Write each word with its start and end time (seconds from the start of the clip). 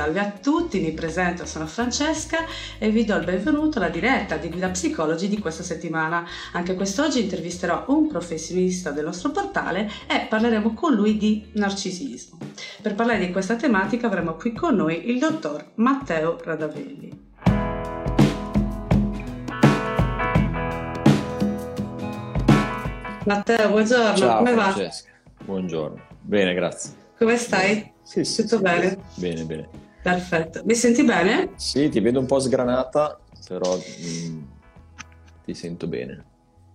Salve 0.00 0.20
a 0.20 0.30
tutti, 0.30 0.80
mi 0.80 0.92
presento, 0.92 1.44
sono 1.44 1.66
Francesca 1.66 2.46
e 2.78 2.88
vi 2.88 3.04
do 3.04 3.16
il 3.16 3.24
benvenuto 3.26 3.76
alla 3.76 3.90
diretta 3.90 4.38
di 4.38 4.48
Guida 4.48 4.70
Psicologi 4.70 5.28
di 5.28 5.38
questa 5.38 5.62
settimana. 5.62 6.26
Anche 6.54 6.74
quest'oggi 6.74 7.20
intervisterò 7.20 7.84
un 7.88 8.08
professionista 8.08 8.92
del 8.92 9.04
nostro 9.04 9.30
portale 9.30 9.90
e 10.06 10.24
parleremo 10.26 10.72
con 10.72 10.94
lui 10.94 11.18
di 11.18 11.50
narcisismo. 11.52 12.38
Per 12.80 12.94
parlare 12.94 13.26
di 13.26 13.30
questa 13.30 13.56
tematica 13.56 14.06
avremo 14.06 14.36
qui 14.36 14.54
con 14.54 14.74
noi 14.74 15.10
il 15.10 15.18
dottor 15.18 15.72
Matteo 15.74 16.38
Radavelli. 16.42 17.28
Matteo, 23.26 23.68
buongiorno, 23.68 24.16
Ciao, 24.16 24.38
come 24.38 24.54
va? 24.54 24.62
Francesca. 24.62 25.10
Buongiorno, 25.44 26.00
bene, 26.22 26.54
grazie. 26.54 26.92
Come 27.18 27.36
stai? 27.36 27.92
Sì, 28.02 28.24
sì, 28.24 28.44
Tutto 28.44 28.56
sì, 28.56 28.62
bene? 28.62 28.98
Bene, 29.16 29.44
bene. 29.44 29.88
Perfetto. 30.02 30.62
Mi 30.64 30.74
senti 30.74 31.04
bene? 31.04 31.50
Sì, 31.56 31.88
ti 31.88 32.00
vedo 32.00 32.20
un 32.20 32.26
po' 32.26 32.38
sgranata, 32.38 33.18
però 33.46 33.76
mm, 33.76 34.42
ti 35.44 35.54
sento 35.54 35.86
bene. 35.86 36.24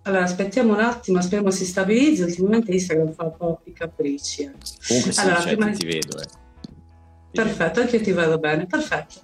Allora, 0.04 0.24
aspettiamo 0.24 0.74
un 0.74 0.80
attimo, 0.82 1.20
speriamo 1.22 1.50
si 1.50 1.66
stabilizzi. 1.66 2.22
Ultimamente 2.22 2.72
Instagram 2.72 3.14
fa 3.14 3.24
un 3.24 3.36
po' 3.36 3.62
i 3.64 3.74
capricci. 3.74 4.44
eh. 4.44 4.52
Comunque 4.88 5.12
sì, 5.12 5.20
Allora, 5.20 5.40
cioè, 5.40 5.56
prima 5.56 5.72
ti, 5.72 5.86
vedo. 5.86 6.20
Eh. 6.22 6.26
Perfetto, 7.32 7.80
anche 7.82 7.96
io 7.96 8.04
ti 8.04 8.12
vedo 8.12 8.38
bene. 8.38 8.68
Perfetto. 8.68 9.16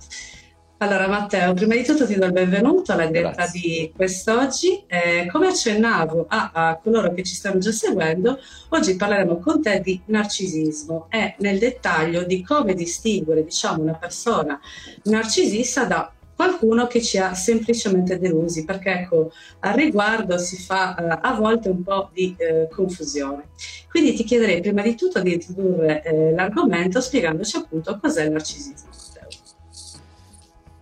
Allora, 0.82 1.08
Matteo, 1.08 1.54
prima 1.54 1.76
di 1.76 1.84
tutto 1.84 2.08
ti 2.08 2.16
do 2.16 2.26
il 2.26 2.32
benvenuto 2.32 2.92
alla 2.92 3.06
diretta 3.06 3.46
di 3.46 3.94
quest'oggi. 3.96 4.84
Eh, 4.88 5.28
come 5.32 5.50
accennavo 5.50 6.26
a, 6.28 6.50
a 6.52 6.80
coloro 6.82 7.14
che 7.14 7.22
ci 7.22 7.36
stanno 7.36 7.60
già 7.60 7.72
seguendo, 7.72 8.40
oggi 8.70 8.96
parleremo 8.96 9.38
con 9.38 9.62
te 9.62 9.80
di 9.82 10.02
narcisismo 10.06 11.06
e 11.12 11.36
nel 11.38 11.60
dettaglio 11.60 12.24
di 12.24 12.44
come 12.44 12.74
distinguere, 12.74 13.44
diciamo, 13.44 13.84
una 13.84 13.94
persona 13.94 14.60
narcisista 15.04 15.86
da 15.86 16.12
qualcuno 16.36 16.88
che 16.88 17.00
ci 17.00 17.20
ha 17.20 17.36
semplicemente 17.36 18.18
delusi, 18.18 18.66
perché 18.66 19.02
ecco, 19.02 19.32
al 19.60 19.76
riguardo 19.76 20.40
si 20.40 20.58
fa 20.58 20.96
eh, 20.96 21.20
a 21.22 21.36
volte 21.36 21.70
un 21.70 21.84
po' 21.84 22.10
di 22.12 22.34
eh, 22.40 22.68
confusione. 22.72 23.50
Quindi 23.88 24.14
ti 24.14 24.24
chiederei 24.24 24.62
prima 24.62 24.82
di 24.82 24.96
tutto 24.96 25.22
di 25.22 25.34
introdurre 25.34 26.02
eh, 26.02 26.32
l'argomento 26.32 27.00
spiegandoci 27.00 27.56
appunto 27.56 28.00
cos'è 28.02 28.24
il 28.24 28.32
narcisismo. 28.32 29.01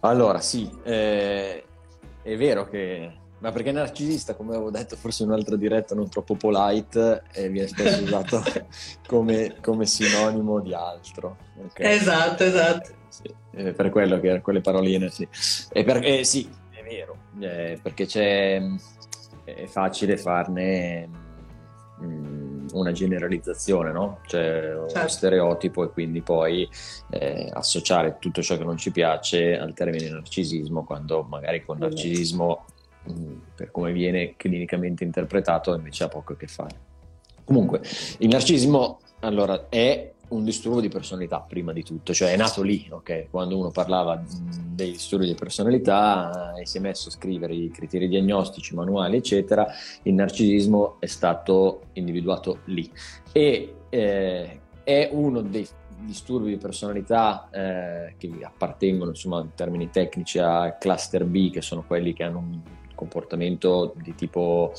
Allora, 0.02 0.40
sì, 0.40 0.70
eh, 0.84 1.64
è 2.22 2.38
vero 2.38 2.68
che... 2.68 3.14
Ma 3.40 3.52
perché 3.52 3.72
narcisista, 3.72 4.36
come 4.36 4.56
avevo 4.56 4.70
detto 4.70 4.98
forse 4.98 5.24
in 5.24 5.30
un'altra 5.30 5.56
diretta 5.56 5.96
non 5.96 6.10
troppo 6.10 6.36
polite, 6.36 7.24
eh, 7.32 7.48
viene 7.48 7.70
spesso 7.70 8.04
usato 8.04 8.44
come, 9.08 9.56
come 9.62 9.86
sinonimo 9.86 10.60
di 10.60 10.74
altro. 10.74 11.38
ok? 11.58 11.80
Esatto, 11.80 12.44
esatto. 12.44 12.90
Sì, 13.08 13.34
eh, 13.52 13.72
per 13.72 13.90
quello 13.92 14.20
che 14.20 14.42
quelle 14.42 14.60
paroline, 14.60 15.10
sì. 15.10 15.26
E 15.72 15.84
perché 15.86 16.26
sì, 16.26 16.50
è 16.70 16.84
vero, 16.84 17.16
eh, 17.40 17.80
perché 17.82 18.06
c'è, 18.06 18.62
è 19.46 19.66
facile 19.68 20.18
farne 20.18 21.10
mm, 22.04 22.59
una 22.74 22.92
generalizzazione, 22.92 23.92
no? 23.92 24.20
Uno 24.32 24.88
Certo. 24.90 25.08
stereotipo 25.08 25.84
e 25.84 25.90
quindi 25.90 26.22
poi 26.22 26.68
eh, 27.12 27.50
associare 27.54 28.18
tutto 28.20 28.42
ciò 28.42 28.58
che 28.58 28.64
non 28.64 28.78
ci 28.78 28.92
piace 28.92 29.58
al 29.58 29.74
termine 29.74 30.10
narcisismo, 30.10 30.84
quando 30.84 31.24
magari 31.24 31.64
con 31.64 31.78
narcisismo, 31.78 32.66
mm, 33.12 33.38
per 33.56 33.72
come 33.72 33.92
viene 33.92 34.36
clinicamente 34.36 35.04
interpretato, 35.04 35.74
invece 35.74 36.04
ha 36.04 36.08
poco 36.08 36.34
a 36.34 36.36
che 36.36 36.48
fare. 36.48 36.76
Comunque, 37.44 37.82
il 38.20 38.28
narcisismo 38.28 39.00
allora 39.22 39.68
è 39.70 40.14
un 40.30 40.44
disturbo 40.44 40.82
di 40.82 40.90
personalità 40.90 41.40
prima 41.40 41.74
di 41.74 41.84
tutto, 41.84 42.14
cioè 42.14 42.34
è 42.34 42.38
nato 42.38 42.62
lì, 42.62 42.88
ok? 42.90 43.28
Quando 43.30 43.58
uno 43.58 43.72
parlava 43.72 44.22
dei 44.66 44.92
disturbi 44.92 45.26
di 45.26 45.36
personalità 45.36 46.54
eh, 46.56 46.62
e 46.62 46.66
si 46.66 46.78
è 46.78 46.82
messo 46.82 47.10
a 47.10 47.12
scrivere 47.12 47.54
i 47.54 47.72
criteri 47.72 48.08
diagnostici, 48.08 48.76
manuali, 48.76 49.18
eccetera, 49.18 49.68
il 50.04 50.14
narcisismo 50.14 50.98
è 51.00 51.08
stato 51.08 51.82
individuato 51.94 52.60
lì 52.66 52.90
e 53.32 53.76
eh, 53.90 54.60
è 54.84 55.10
uno 55.12 55.42
dei 55.42 55.68
disturbi 56.02 56.50
di 56.50 56.58
personalità 56.58 57.50
eh, 57.52 58.16
che 58.18 58.32
appartengono 58.42 59.10
insomma 59.12 59.42
in 59.42 59.54
termini 59.54 59.90
tecnici 59.90 60.40
a 60.40 60.76
cluster 60.80 61.26
B, 61.26 61.52
che 61.52 61.62
sono 61.62 61.84
quelli 61.86 62.14
che 62.14 62.24
hanno 62.24 62.38
un 62.40 62.62
comportamento 63.00 63.94
di 63.96 64.14
tipo 64.14 64.74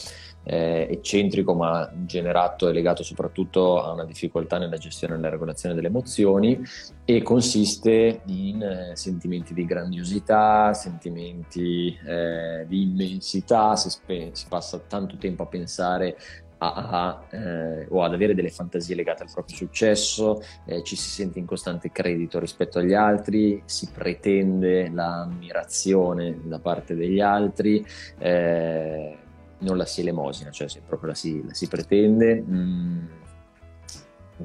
eh, 0.45 0.87
eccentrico 0.91 1.55
ma 1.55 1.91
generato 2.05 2.69
e 2.69 2.73
legato 2.73 3.03
soprattutto 3.03 3.83
a 3.83 3.93
una 3.93 4.05
difficoltà 4.05 4.59
nella 4.59 4.77
gestione 4.77 5.15
e 5.15 5.17
nella 5.17 5.31
regolazione 5.31 5.75
delle 5.75 5.89
emozioni 5.89 6.61
e 7.07 7.23
consiste 7.23 8.21
in 8.27 8.63
eh, 8.63 8.93
sentimenti 8.95 9.55
di 9.55 9.65
grandiosità, 9.65 10.75
sentimenti 10.75 11.97
eh, 12.05 12.67
di 12.67 12.83
immensità, 12.83 13.75
si, 13.77 13.89
spe- 13.89 14.31
si 14.33 14.45
passa 14.49 14.79
tanto 14.79 15.17
tempo 15.17 15.45
a 15.45 15.47
pensare 15.47 16.17
a, 16.69 17.23
eh, 17.31 17.87
o 17.89 18.03
ad 18.03 18.13
avere 18.13 18.35
delle 18.35 18.51
fantasie 18.51 18.95
legate 18.95 19.23
al 19.23 19.31
proprio 19.33 19.57
successo, 19.57 20.43
eh, 20.67 20.83
ci 20.83 20.97
si 20.97 21.09
sente 21.09 21.39
in 21.39 21.47
costante 21.47 21.91
credito 21.91 22.39
rispetto 22.39 22.79
agli 22.79 22.95
altri, 22.95 23.63
si 23.65 23.89
pretende 23.93 24.91
l'ammirazione 24.91 26.39
da 26.45 26.59
parte 26.59 26.95
degli 26.95 27.21
altri, 27.21 27.85
eh, 28.19 29.17
non 29.59 29.77
la 29.77 29.87
si 29.87 30.01
elemosina, 30.01 30.51
cioè 30.51 30.69
se 30.69 30.83
proprio 30.87 31.11
la 31.11 31.15
si, 31.15 31.43
la 31.45 31.55
si 31.55 31.67
pretende. 31.69 32.43
mm, 32.47 33.07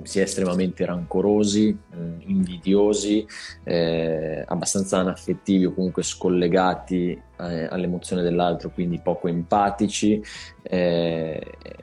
si 0.04 0.20
è 0.20 0.24
estremamente 0.24 0.86
rancorosi, 0.86 1.78
mm, 1.96 2.20
invidiosi, 2.22 3.26
eh, 3.64 4.44
abbastanza 4.46 5.00
anaffettivi 5.00 5.66
o 5.66 5.74
comunque 5.74 6.04
scollegati 6.04 7.12
eh, 7.12 7.66
all'emozione 7.66 8.22
dell'altro, 8.22 8.70
quindi 8.70 9.00
poco 9.00 9.28
empatici. 9.28 10.22
Eh, 10.62 11.40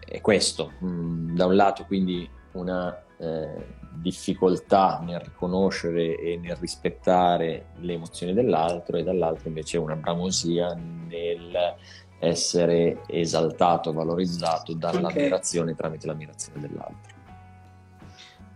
è 0.07 0.21
questo, 0.21 0.73
mm, 0.85 1.35
da 1.35 1.47
un 1.47 1.57
lato 1.57 1.85
quindi 1.85 2.29
una 2.53 2.97
eh, 3.19 3.81
difficoltà 3.95 5.01
nel 5.05 5.21
riconoscere 5.21 6.19
e 6.19 6.37
nel 6.37 6.57
rispettare 6.57 7.67
le 7.81 7.93
emozioni 7.93 8.33
dell'altro 8.33 8.97
e 8.97 9.03
dall'altro 9.03 9.49
invece 9.49 9.79
una 9.79 9.97
bramosia 9.97 10.75
nel 10.75 11.77
essere 12.23 13.01
esaltato, 13.09 13.93
valorizzato 13.93 14.75
dall'ammirazione 14.75 15.75
tramite 15.75 16.07
l'ammirazione 16.07 16.61
dell'altro. 16.61 17.12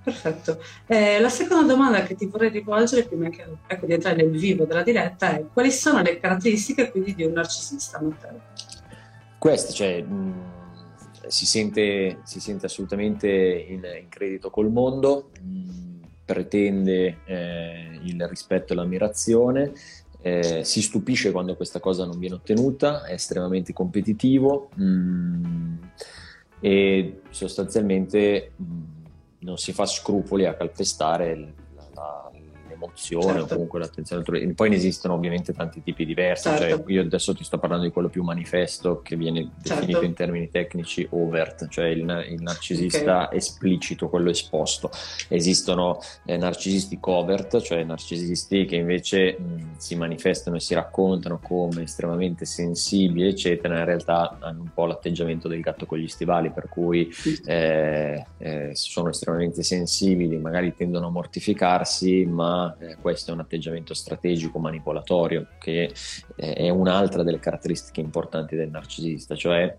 Perfetto. 0.06 0.62
Eh, 0.86 1.18
la 1.18 1.28
seconda 1.28 1.74
domanda 1.74 2.04
che 2.04 2.14
ti 2.14 2.26
vorrei 2.26 2.50
rivolgere 2.50 3.02
prima 3.02 3.28
che, 3.28 3.44
ecco, 3.66 3.86
di 3.86 3.92
entrare 3.92 4.14
nel 4.14 4.30
vivo 4.30 4.64
della 4.64 4.84
diretta 4.84 5.36
è 5.36 5.44
quali 5.52 5.72
sono 5.72 6.00
le 6.00 6.20
caratteristiche 6.20 6.92
quindi 6.92 7.12
di 7.12 7.24
un 7.24 7.32
narcisista, 7.32 8.00
Matteo? 8.00 8.40
Questi, 9.36 9.72
cioè, 9.72 10.02
mh, 10.02 10.42
si, 11.26 11.44
sente, 11.44 12.20
si 12.22 12.38
sente 12.38 12.66
assolutamente 12.66 13.28
in, 13.28 13.82
in 14.00 14.08
credito 14.08 14.48
col 14.48 14.70
mondo, 14.70 15.32
mh, 15.42 16.04
pretende 16.24 17.18
eh, 17.24 17.98
il 18.04 18.28
rispetto 18.28 18.74
e 18.74 18.76
l'ammirazione, 18.76 19.72
eh, 20.22 20.62
si 20.62 20.82
stupisce 20.82 21.32
quando 21.32 21.56
questa 21.56 21.80
cosa 21.80 22.04
non 22.04 22.20
viene 22.20 22.36
ottenuta, 22.36 23.04
è 23.06 23.14
estremamente 23.14 23.72
competitivo 23.72 24.68
mh, 24.72 25.78
e 26.60 27.22
sostanzialmente 27.30 28.52
non 29.46 29.58
si 29.58 29.72
fa 29.72 29.86
scrupoli 29.86 30.44
a 30.44 30.54
calpestare 30.54 31.52
l'emozione 32.76 33.38
Certo. 33.38 33.44
o 33.44 33.48
comunque 33.48 33.78
l'attenzione 33.80 34.20
altrui. 34.20 34.52
Poi 34.54 34.68
ne 34.68 34.76
esistono 34.76 35.14
ovviamente 35.14 35.52
tanti 35.52 35.82
tipi 35.82 36.04
diversi, 36.04 36.48
Certo. 36.48 36.64
cioè, 36.64 36.92
io 36.92 37.00
adesso 37.02 37.34
ti 37.34 37.44
sto 37.44 37.58
parlando 37.58 37.84
di 37.84 37.90
quello 37.90 38.08
più 38.08 38.22
manifesto 38.22 39.00
che 39.02 39.16
viene 39.16 39.50
definito 39.56 39.92
Certo. 39.92 40.04
in 40.04 40.14
termini 40.14 40.50
tecnici 40.50 41.06
overt, 41.10 41.68
cioè 41.68 41.86
il, 41.86 42.26
il 42.30 42.42
narcisista 42.42 43.32
esplicito, 43.32 44.08
quello 44.08 44.30
esposto. 44.30 44.90
Esistono 45.28 45.98
eh, 46.24 46.36
narcisisti 46.36 46.98
covert, 47.00 47.60
cioè 47.60 47.82
narcisisti 47.84 48.64
che 48.66 48.76
invece 48.76 49.38
mh, 49.38 49.76
si 49.76 49.94
manifestano 49.96 50.56
e 50.56 50.60
si 50.60 50.74
raccontano 50.74 51.38
come 51.42 51.82
estremamente 51.82 52.44
sensibili, 52.44 53.28
eccetera, 53.28 53.78
in 53.78 53.84
realtà 53.84 54.36
hanno 54.40 54.62
un 54.62 54.70
po' 54.72 54.86
l'atteggiamento 54.86 55.48
del 55.48 55.60
gatto 55.60 55.86
con 55.86 55.98
gli 55.98 56.08
stivali, 56.08 56.50
per 56.50 56.68
cui 56.68 57.10
eh, 57.44 58.24
eh, 58.38 58.70
sono 58.74 59.08
estremamente 59.08 59.62
sensibili, 59.62 60.36
magari 60.38 60.74
tendono 60.74 61.06
a 61.06 61.10
mortificarsi, 61.10 62.24
ma 62.24 62.65
eh, 62.78 62.96
questo 63.00 63.30
è 63.30 63.34
un 63.34 63.40
atteggiamento 63.40 63.94
strategico 63.94 64.58
manipolatorio 64.58 65.48
che 65.58 65.92
eh, 66.36 66.52
è 66.54 66.68
un'altra 66.70 67.22
delle 67.22 67.38
caratteristiche 67.38 68.00
importanti 68.00 68.56
del 68.56 68.70
narcisista, 68.70 69.36
cioè 69.36 69.76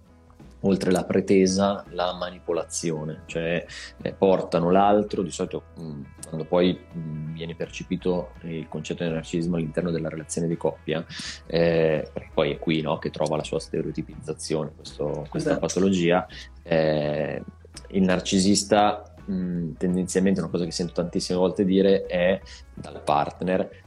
oltre 0.62 0.92
la 0.92 1.04
pretesa, 1.04 1.84
la 1.92 2.14
manipolazione, 2.14 3.24
cioè 3.26 3.66
eh, 4.02 4.14
portano 4.14 4.72
l'altro, 4.72 5.22
di 5.22 5.32
solito 5.32 5.64
mh, 5.76 5.84
mm, 5.84 6.02
quando 6.28 6.46
poi 6.46 6.74
mh, 6.74 7.00
mm, 7.00 7.34
viene 7.34 7.56
percepito 7.56 8.32
il 8.44 8.68
concetto 8.68 9.04
di 9.04 9.12
narcisismo 9.12 9.58
all'interno 9.58 9.92
della 9.92 10.10
relazione 10.10 10.48
di 10.48 10.58
coppia, 10.58 11.06
eh, 11.46 12.10
perché 12.12 12.30
poi 12.34 12.52
è 12.52 12.60
qui 12.60 12.82
no, 12.82 12.98
che 12.98 13.10
trova 13.12 13.38
la 13.38 13.44
sua 13.44 13.60
stereotipizzazione, 13.60 14.72
questo, 14.76 15.26
questa 15.30 15.52
esatto. 15.52 15.66
patologia, 15.66 16.28
eh, 16.64 17.44
il 17.90 18.02
narcisista 18.02 19.14
mh, 19.28 19.34
mm, 19.34 19.72
tendenzialmente 19.78 20.40
una 20.40 20.50
cosa 20.50 20.66
che 20.66 20.72
sento 20.72 20.94
tantissime 20.94 21.38
volte 21.38 21.66
dire 21.66 22.06
è 22.06 22.42
dal 22.74 23.02
partner 23.04 23.86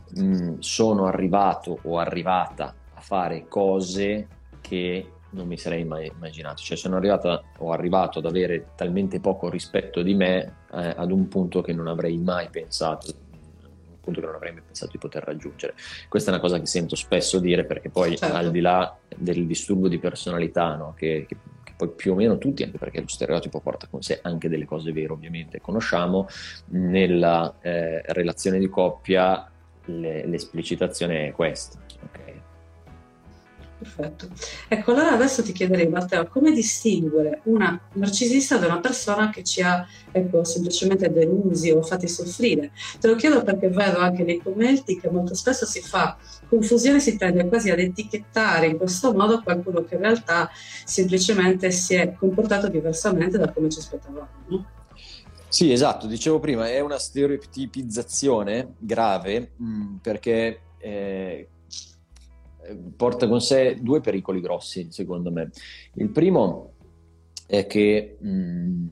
sono 0.59 1.07
arrivato 1.07 1.79
o 1.83 1.99
arrivata 1.99 2.75
a 2.95 3.01
fare 3.01 3.47
cose 3.47 4.27
che 4.61 5.09
non 5.31 5.47
mi 5.47 5.57
sarei 5.57 5.85
mai 5.85 6.11
immaginato. 6.13 6.63
Cioè, 6.63 6.77
sono 6.77 6.97
arrivato, 6.97 7.45
ho 7.59 7.71
arrivato 7.71 8.19
ad 8.19 8.27
avere 8.27 8.71
talmente 8.75 9.21
poco 9.21 9.49
rispetto 9.49 10.03
di 10.03 10.15
me 10.15 10.57
eh, 10.73 10.95
ad 10.97 11.11
un 11.11 11.29
punto 11.29 11.61
che 11.61 11.73
non 11.73 11.87
avrei 11.87 12.17
mai 12.19 12.49
pensato, 12.51 13.13
un 13.13 14.01
punto 14.01 14.21
che 14.21 14.27
non 14.27 14.35
avrei 14.35 14.53
mai 14.53 14.63
pensato 14.63 14.93
di 14.93 14.99
poter 14.99 15.23
raggiungere. 15.23 15.75
Questa 16.09 16.31
è 16.31 16.35
una 16.35 16.43
cosa 16.43 16.59
che 16.59 16.67
sento 16.67 16.97
spesso 16.97 17.39
dire 17.39 17.65
perché 17.65 17.91
poi 17.91 18.17
certo. 18.17 18.35
al 18.35 18.51
di 18.51 18.61
là 18.61 18.97
del 19.17 19.47
disturbo 19.47 19.89
di 19.89 19.99
personalità, 19.99 20.75
no, 20.75 20.95
che, 20.97 21.27
che, 21.29 21.37
poi 21.81 21.89
più 21.89 22.13
o 22.13 22.15
meno 22.15 22.37
tutti, 22.37 22.63
anche 22.63 22.77
perché 22.77 23.01
lo 23.01 23.09
stereotipo 23.09 23.61
porta 23.61 23.87
con 23.87 24.03
sé 24.03 24.19
anche 24.23 24.51
delle 24.51 24.67
cose 24.67 24.93
vere, 24.93 25.13
ovviamente 25.13 25.61
conosciamo, 25.61 26.27
nella 26.67 27.57
eh, 27.63 28.03
relazione 28.13 28.59
di 28.59 28.69
coppia 28.69 29.49
le, 29.87 30.27
l'esplicitazione 30.27 31.29
è 31.29 31.33
questa. 31.33 31.79
Okay? 32.05 32.41
Perfetto. 33.81 34.29
Ecco, 34.69 34.91
allora 34.91 35.13
adesso 35.13 35.43
ti 35.43 35.53
chiederei, 35.53 35.89
Matteo, 35.89 36.27
come 36.27 36.53
distinguere 36.53 37.41
una 37.45 37.81
narcisista 37.95 38.59
da 38.59 38.67
una 38.67 38.79
persona 38.79 39.31
che 39.31 39.43
ci 39.43 39.63
ha 39.63 39.87
ecco, 40.13 40.45
semplicemente 40.45 41.11
delusi 41.11 41.71
o 41.71 41.81
fatti 41.81 42.07
soffrire? 42.07 42.73
Te 43.01 43.09
lo 43.09 43.15
chiedo 43.15 43.43
perché 43.43 43.71
vedo 43.71 44.01
anche 44.01 44.23
nei 44.23 44.37
commenti 44.37 45.01
che 45.01 45.09
molto 45.09 45.35
spesso 45.35 45.65
si 45.65 45.81
fa 45.81 46.19
confusione, 46.47 47.01
si 47.01 47.17
tende 47.17 47.49
quasi 47.49 47.71
ad 47.71 47.79
etichettare 47.79 48.67
in 48.67 48.77
questo 48.77 49.15
modo 49.15 49.41
qualcuno 49.41 49.83
che 49.83 49.95
in 49.95 50.03
realtà 50.03 50.51
semplicemente 50.85 51.71
si 51.71 51.95
è 51.95 52.13
comportato 52.13 52.69
diversamente 52.69 53.39
da 53.39 53.51
come 53.51 53.71
ci 53.71 53.79
aspettavamo. 53.79 54.29
No? 54.49 54.67
Sì, 55.49 55.73
esatto, 55.73 56.07
dicevo 56.07 56.39
prima, 56.39 56.69
è 56.69 56.81
una 56.81 56.99
stereotipizzazione 56.99 58.75
grave 58.79 59.53
mh, 59.57 59.65
mm, 59.65 59.97
perché 59.97 60.61
eh, 60.77 61.49
porta 62.97 63.29
con 63.29 63.41
sé 63.41 63.79
due 63.81 64.01
pericoli 64.01 64.41
grossi, 64.41 64.89
secondo 64.91 65.31
me. 65.31 65.51
Il 65.95 66.09
primo 66.11 66.73
è 67.47 67.67
che 67.67 68.17
mh, 68.21 68.87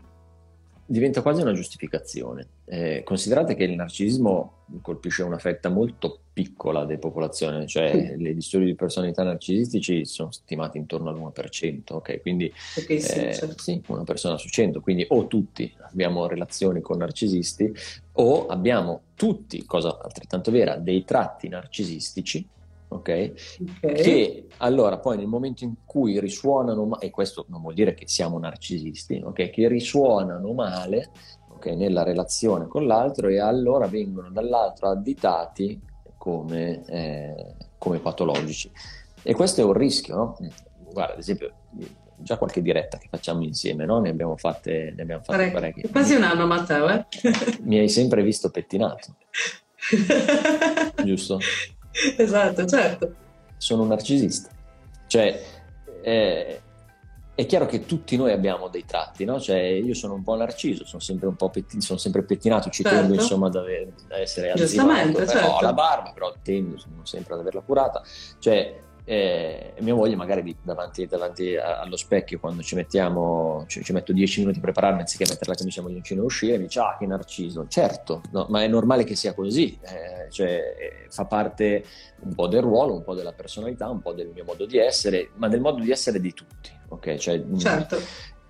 diventa 0.90 1.20
quasi 1.22 1.42
una 1.42 1.52
giustificazione. 1.52 2.48
Eh, 2.64 3.02
considerate 3.04 3.54
che 3.54 3.64
il 3.64 3.74
narcisismo 3.74 4.64
colpisce 4.80 5.22
una 5.22 5.38
fetta 5.38 5.68
molto 5.68 6.20
piccola 6.32 6.84
della 6.84 6.98
popolazione, 6.98 7.66
cioè 7.66 8.14
mm. 8.16 8.20
le 8.20 8.34
disturbi 8.34 8.66
di 8.66 8.74
personalità 8.74 9.22
narcisistici 9.22 10.06
sono 10.06 10.30
stimati 10.30 10.78
intorno 10.78 11.10
all'1%, 11.10 11.80
ok? 11.92 12.20
Quindi 12.20 12.52
okay, 12.76 13.00
sì, 13.00 13.18
eh, 13.18 13.34
certo. 13.34 13.58
sì, 13.58 13.82
una 13.88 14.04
persona 14.04 14.38
su 14.38 14.48
100, 14.48 14.80
quindi 14.80 15.04
o 15.08 15.26
tutti 15.26 15.72
abbiamo 15.90 16.26
relazioni 16.26 16.80
con 16.80 16.98
narcisisti 16.98 17.70
o 18.12 18.46
abbiamo 18.46 19.02
tutti, 19.14 19.64
cosa 19.64 19.98
altrettanto 20.00 20.50
vera, 20.50 20.76
dei 20.76 21.04
tratti 21.04 21.48
narcisistici 21.48 22.46
Okay? 22.88 23.34
ok? 23.82 23.92
Che 23.92 24.46
allora 24.58 24.98
poi 24.98 25.18
nel 25.18 25.26
momento 25.26 25.64
in 25.64 25.74
cui 25.84 26.18
risuonano 26.18 26.86
male, 26.86 27.06
e 27.06 27.10
questo 27.10 27.44
non 27.48 27.60
vuol 27.60 27.74
dire 27.74 27.94
che 27.94 28.08
siamo 28.08 28.38
narcisisti, 28.38 29.20
ok? 29.22 29.50
Che 29.50 29.68
risuonano 29.68 30.52
male 30.52 31.10
okay, 31.50 31.76
nella 31.76 32.02
relazione 32.02 32.66
con 32.66 32.86
l'altro 32.86 33.28
e 33.28 33.38
allora 33.38 33.86
vengono 33.86 34.30
dall'altro 34.30 34.88
additati 34.88 35.80
come, 36.16 36.84
eh, 36.86 37.54
come 37.76 37.98
patologici. 37.98 38.70
E 39.22 39.34
questo 39.34 39.60
è 39.60 39.64
un 39.64 39.72
rischio, 39.74 40.16
no? 40.16 40.36
Guarda, 40.90 41.12
ad 41.12 41.18
esempio, 41.18 41.52
già 42.16 42.36
qualche 42.36 42.62
diretta 42.62 42.98
che 42.98 43.08
facciamo 43.10 43.42
insieme, 43.42 43.84
no? 43.84 44.00
Ne 44.00 44.10
abbiamo 44.10 44.36
fatte, 44.36 44.92
ne 44.94 45.02
abbiamo 45.02 45.22
fatte 45.22 45.50
parecchie. 45.50 45.88
Quasi 45.90 46.14
un 46.14 46.22
anno, 46.22 46.46
Matteo, 46.46 46.88
eh? 46.88 47.06
Mi 47.62 47.78
hai 47.78 47.88
sempre 47.88 48.22
visto 48.22 48.50
pettinato. 48.50 49.16
Giusto? 51.04 51.38
esatto, 52.16 52.66
certo. 52.66 53.14
Sono 53.56 53.82
un 53.82 53.88
narcisista. 53.88 54.50
Cioè, 55.06 55.42
eh, 56.02 56.60
è 57.34 57.46
chiaro 57.46 57.66
che 57.66 57.86
tutti 57.86 58.16
noi 58.16 58.32
abbiamo 58.32 58.68
dei 58.68 58.84
tratti, 58.84 59.24
no? 59.24 59.38
Cioè, 59.38 59.58
io 59.58 59.94
sono 59.94 60.14
un 60.14 60.24
po' 60.24 60.34
narciso, 60.34 60.84
sono 60.84 61.00
sempre 61.00 61.28
un 61.28 61.36
po' 61.36 61.50
petti- 61.50 61.80
sono 61.80 61.98
sempre 61.98 62.24
pettinato, 62.24 62.68
ci 62.68 62.82
certo. 62.82 62.98
tendo 62.98 63.14
insomma 63.14 63.46
ad, 63.46 63.54
aver, 63.54 63.92
ad 64.08 64.18
essere 64.18 64.52
Giustamente, 64.56 65.26
certo. 65.26 65.46
ho 65.46 65.60
la 65.60 65.72
barba, 65.72 66.10
però 66.12 66.34
tendo 66.42 66.76
sempre 67.04 67.34
ad 67.34 67.40
averla 67.40 67.60
curata. 67.60 68.02
Cioè, 68.38 68.80
eh, 69.10 69.72
mia 69.80 69.94
moglie 69.94 70.16
magari 70.16 70.54
davanti, 70.62 71.06
davanti 71.06 71.56
allo 71.56 71.96
specchio 71.96 72.38
quando 72.38 72.60
ci 72.60 72.74
mettiamo, 72.74 73.64
ci, 73.66 73.82
ci, 73.82 73.94
metto 73.94 74.12
10 74.12 74.40
minuti 74.40 74.58
a 74.58 74.60
prepararmi 74.60 75.00
anziché 75.00 75.24
mettere 75.26 75.50
la 75.50 75.56
camicia 75.56 75.80
maglioncino 75.80 76.20
e 76.20 76.24
uscire, 76.26 76.58
mi 76.58 76.64
dice 76.64 76.80
ah 76.80 76.94
che 76.98 77.06
narciso, 77.06 77.66
certo, 77.68 78.20
no, 78.32 78.44
ma 78.50 78.62
è 78.62 78.68
normale 78.68 79.04
che 79.04 79.14
sia 79.14 79.32
così, 79.32 79.78
eh, 79.80 80.30
cioè, 80.30 80.48
eh, 80.78 81.06
fa 81.08 81.24
parte 81.24 81.84
un 82.20 82.34
po' 82.34 82.48
del 82.48 82.60
ruolo, 82.60 82.92
un 82.92 83.02
po' 83.02 83.14
della 83.14 83.32
personalità, 83.32 83.88
un 83.88 84.02
po' 84.02 84.12
del 84.12 84.28
mio 84.34 84.44
modo 84.44 84.66
di 84.66 84.76
essere, 84.76 85.30
ma 85.36 85.48
del 85.48 85.62
modo 85.62 85.82
di 85.82 85.90
essere 85.90 86.20
di 86.20 86.34
tutti, 86.34 86.70
ok? 86.88 87.14
Cioè, 87.14 87.38
mm, 87.38 87.56
certo. 87.56 87.96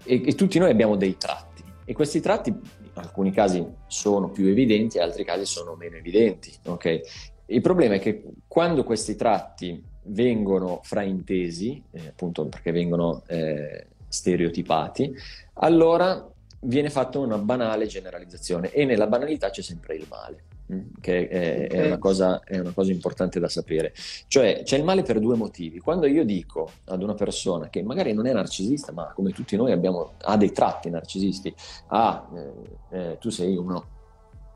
E, 0.02 0.22
e 0.26 0.34
tutti 0.34 0.58
noi 0.58 0.70
abbiamo 0.70 0.96
dei 0.96 1.16
tratti 1.16 1.62
e 1.84 1.92
questi 1.92 2.18
tratti 2.18 2.50
in 2.50 2.90
alcuni 2.94 3.30
casi 3.30 3.64
sono 3.86 4.28
più 4.30 4.48
evidenti, 4.48 4.96
in 4.96 5.04
altri 5.04 5.24
casi 5.24 5.46
sono 5.46 5.76
meno 5.76 5.94
evidenti, 5.94 6.52
ok? 6.64 7.00
Il 7.46 7.60
problema 7.60 7.94
è 7.94 8.00
che 8.00 8.24
quando 8.48 8.82
questi 8.82 9.14
tratti 9.14 9.96
vengono 10.08 10.80
fraintesi, 10.82 11.82
eh, 11.90 12.08
appunto 12.08 12.46
perché 12.46 12.72
vengono 12.72 13.22
eh, 13.26 13.86
stereotipati, 14.08 15.14
allora 15.54 16.26
viene 16.60 16.90
fatta 16.90 17.18
una 17.18 17.38
banale 17.38 17.86
generalizzazione 17.86 18.72
e 18.72 18.84
nella 18.84 19.06
banalità 19.06 19.50
c'è 19.50 19.62
sempre 19.62 19.94
il 19.94 20.06
male, 20.08 20.42
mm, 20.72 20.80
che 21.00 21.28
è, 21.28 21.64
okay. 21.66 21.78
è, 21.78 21.86
una 21.86 21.98
cosa, 21.98 22.40
è, 22.42 22.58
una 22.58 22.72
cosa, 22.72 22.90
importante 22.90 23.38
da 23.38 23.48
sapere. 23.48 23.92
Cioè 24.26 24.62
c'è 24.64 24.76
il 24.76 24.84
male 24.84 25.02
per 25.02 25.20
due 25.20 25.36
motivi. 25.36 25.78
Quando 25.78 26.06
io 26.06 26.24
dico 26.24 26.70
ad 26.86 27.02
una 27.02 27.14
persona 27.14 27.68
che 27.68 27.82
magari 27.82 28.12
non 28.12 28.26
è 28.26 28.32
narcisista, 28.32 28.92
ma 28.92 29.12
come 29.14 29.32
tutti 29.32 29.56
noi 29.56 29.72
abbiamo, 29.72 30.12
ha 30.22 30.36
dei 30.36 30.52
tratti 30.52 30.90
narcisisti, 30.90 31.54
ah, 31.88 32.28
eh, 32.34 32.98
eh 32.98 33.18
tu 33.20 33.30
sei 33.30 33.56
uno, 33.56 33.86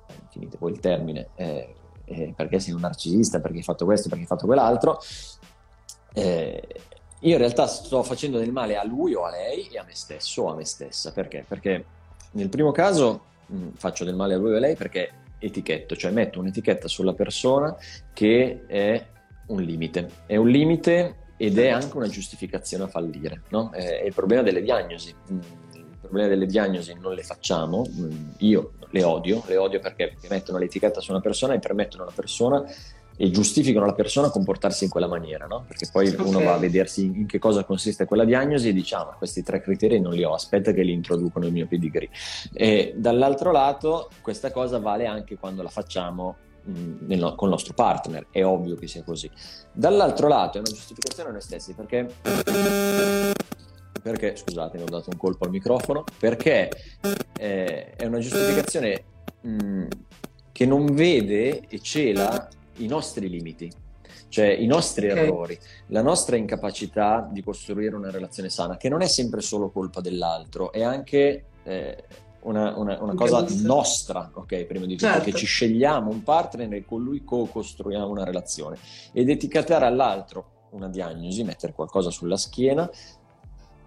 eh, 0.08 0.14
finite 0.30 0.56
poi 0.56 0.72
il 0.72 0.80
termine, 0.80 1.28
eh, 2.04 2.32
perché 2.36 2.60
sei 2.60 2.74
un 2.74 2.80
narcisista, 2.80 3.40
perché 3.40 3.58
hai 3.58 3.62
fatto 3.62 3.84
questo, 3.84 4.08
perché 4.08 4.22
hai 4.24 4.28
fatto 4.28 4.46
quell'altro, 4.46 5.00
eh, 6.14 6.68
io 7.20 7.32
in 7.32 7.38
realtà 7.38 7.66
sto 7.66 8.02
facendo 8.02 8.38
del 8.38 8.52
male 8.52 8.76
a 8.76 8.84
lui 8.84 9.14
o 9.14 9.24
a 9.24 9.30
lei 9.30 9.68
e 9.68 9.78
a 9.78 9.84
me 9.84 9.94
stesso 9.94 10.42
o 10.42 10.50
a 10.50 10.54
me 10.56 10.64
stessa. 10.64 11.12
Perché? 11.12 11.44
Perché 11.46 11.84
nel 12.32 12.48
primo 12.48 12.72
caso 12.72 13.24
mh, 13.46 13.68
faccio 13.74 14.04
del 14.04 14.16
male 14.16 14.34
a 14.34 14.38
lui 14.38 14.52
o 14.52 14.56
a 14.56 14.60
lei 14.60 14.74
perché 14.74 15.12
etichetto, 15.38 15.96
cioè 15.96 16.10
metto 16.10 16.40
un'etichetta 16.40 16.88
sulla 16.88 17.14
persona 17.14 17.76
che 18.12 18.64
è 18.66 19.06
un 19.46 19.62
limite. 19.62 20.08
È 20.26 20.36
un 20.36 20.48
limite 20.48 21.16
ed 21.36 21.58
è 21.58 21.68
anche 21.70 21.96
una 21.96 22.08
giustificazione 22.08 22.84
a 22.84 22.88
fallire. 22.88 23.42
No? 23.50 23.70
È, 23.70 24.02
il 24.04 24.14
problema 24.14 24.42
delle 24.42 24.62
diagnosi. 24.62 25.14
Il 26.12 26.18
problema 26.18 26.38
delle 26.38 26.50
diagnosi 26.50 26.94
non 27.00 27.14
le 27.14 27.22
facciamo, 27.22 27.86
io 28.40 28.72
le 28.90 29.02
odio, 29.02 29.42
le 29.46 29.56
odio 29.56 29.80
perché 29.80 30.14
mettono 30.28 30.58
l'etichetta 30.58 31.00
su 31.00 31.10
una 31.10 31.22
persona 31.22 31.54
e 31.54 31.58
permettono 31.58 32.02
a 32.02 32.06
una 32.08 32.14
persona 32.14 32.62
e 33.16 33.30
giustificano 33.30 33.86
la 33.86 33.94
persona 33.94 34.26
a 34.26 34.30
comportarsi 34.30 34.84
in 34.84 34.90
quella 34.90 35.06
maniera, 35.06 35.46
no? 35.46 35.64
Perché 35.66 35.88
poi 35.90 36.08
okay. 36.08 36.26
uno 36.26 36.42
va 36.42 36.52
a 36.52 36.58
vedersi 36.58 37.04
in 37.04 37.24
che 37.26 37.38
cosa 37.38 37.64
consiste 37.64 38.04
quella 38.04 38.26
diagnosi 38.26 38.68
e 38.68 38.72
diciamo, 38.74 39.08
ah, 39.08 39.14
questi 39.14 39.42
tre 39.42 39.62
criteri 39.62 40.00
non 40.00 40.12
li 40.12 40.22
ho, 40.22 40.34
aspetta 40.34 40.72
che 40.72 40.82
li 40.82 40.92
introducono 40.92 41.46
il 41.46 41.52
mio 41.52 41.66
pedigree. 41.66 42.10
E 42.52 42.92
dall'altro 42.94 43.50
lato, 43.50 44.10
questa 44.20 44.50
cosa 44.50 44.78
vale 44.78 45.06
anche 45.06 45.38
quando 45.38 45.62
la 45.62 45.70
facciamo 45.70 46.36
mh, 46.62 47.06
nel, 47.06 47.32
con 47.36 47.48
il 47.48 47.54
nostro 47.54 47.72
partner, 47.72 48.26
è 48.30 48.44
ovvio 48.44 48.76
che 48.76 48.86
sia 48.86 49.02
così. 49.02 49.30
Dall'altro 49.72 50.28
lato 50.28 50.58
è 50.58 50.60
una 50.60 50.68
giustificazione 50.68 51.30
a 51.30 51.32
noi 51.32 51.40
stessi, 51.40 51.72
perché 51.72 52.06
perché, 54.02 54.36
scusate, 54.36 54.76
mi 54.76 54.82
ho 54.82 54.86
dato 54.86 55.10
un 55.10 55.16
colpo 55.16 55.44
al 55.44 55.50
microfono, 55.50 56.04
perché 56.18 56.70
eh, 57.38 57.92
è 57.92 58.04
una 58.04 58.18
giustificazione 58.18 59.04
mh, 59.40 59.86
che 60.50 60.66
non 60.66 60.86
vede 60.86 61.66
e 61.68 61.80
cela 61.80 62.48
i 62.78 62.86
nostri 62.86 63.28
limiti, 63.28 63.70
cioè 64.28 64.48
i 64.48 64.66
nostri 64.66 65.10
okay. 65.10 65.24
errori, 65.24 65.58
la 65.88 66.02
nostra 66.02 66.36
incapacità 66.36 67.28
di 67.30 67.42
costruire 67.42 67.94
una 67.94 68.10
relazione 68.10 68.48
sana, 68.48 68.76
che 68.76 68.88
non 68.88 69.02
è 69.02 69.06
sempre 69.06 69.40
solo 69.40 69.70
colpa 69.70 70.00
dell'altro, 70.00 70.72
è 70.72 70.82
anche 70.82 71.44
eh, 71.62 72.04
una, 72.42 72.76
una, 72.76 73.00
una 73.00 73.14
cosa 73.14 73.46
nostra, 73.62 74.30
ok? 74.32 74.64
Prima 74.64 74.86
di 74.86 74.96
tutto, 74.96 75.12
certo. 75.12 75.30
che 75.30 75.32
ci 75.32 75.46
scegliamo 75.46 76.10
un 76.10 76.22
partner 76.22 76.72
e 76.72 76.84
con 76.84 77.02
lui 77.02 77.22
co-costruiamo 77.24 78.08
una 78.08 78.24
relazione. 78.24 78.78
Ed 79.12 79.28
etichettare 79.28 79.86
all'altro 79.86 80.60
una 80.70 80.88
diagnosi, 80.88 81.44
mettere 81.44 81.72
qualcosa 81.72 82.10
sulla 82.10 82.36
schiena, 82.36 82.90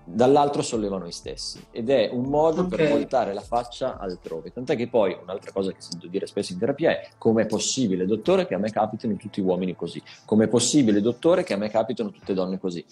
dall'altro 0.08 0.62
solleva 0.62 0.98
noi 0.98 1.12
stessi 1.12 1.66
ed 1.72 1.90
è 1.90 2.10
un 2.12 2.26
modo 2.26 2.62
Ok. 2.62 2.76
per 2.76 2.90
voltare 2.90 3.34
la 3.34 3.42
faccia 3.42 3.98
altrove. 3.98 4.52
Tant'è 4.52 4.76
che 4.76 4.88
poi 4.88 5.18
un'altra 5.20 5.52
cosa 5.52 5.72
che 5.72 5.82
sento 5.82 6.08
dire 6.08 6.28
spesso 6.28 6.54
in 6.54 6.60
terapia 6.60 6.92
è 6.92 7.10
com'è 7.18 7.46
possibile, 7.48 8.06
dottore, 8.06 8.46
che 8.46 8.54
a 8.54 8.60
me 8.60 8.70
capitano 8.70 9.16
tutti 9.16 9.42
uomini 9.42 9.76
così? 9.76 10.02
Com'è 10.26 10.48
possibile, 10.48 11.02
dottore, 11.02 11.44
che 11.44 11.54
a 11.54 11.58
me 11.58 11.70
capitano 11.70 12.12
tutte 12.12 12.34
donne 12.34 12.60
così? 12.60 12.86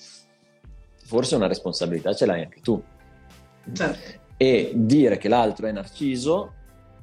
Forse 1.06 1.36
una 1.36 1.48
responsabilità 1.48 2.14
ce 2.14 2.26
l'hai 2.26 2.42
anche 2.42 2.62
tu. 2.62 2.82
Certo. 3.72 4.22
E 4.36 4.72
dire 4.74 5.18
che 5.18 5.30
l'altro 5.30 5.68
è 5.68 5.72
narciso 5.72 6.54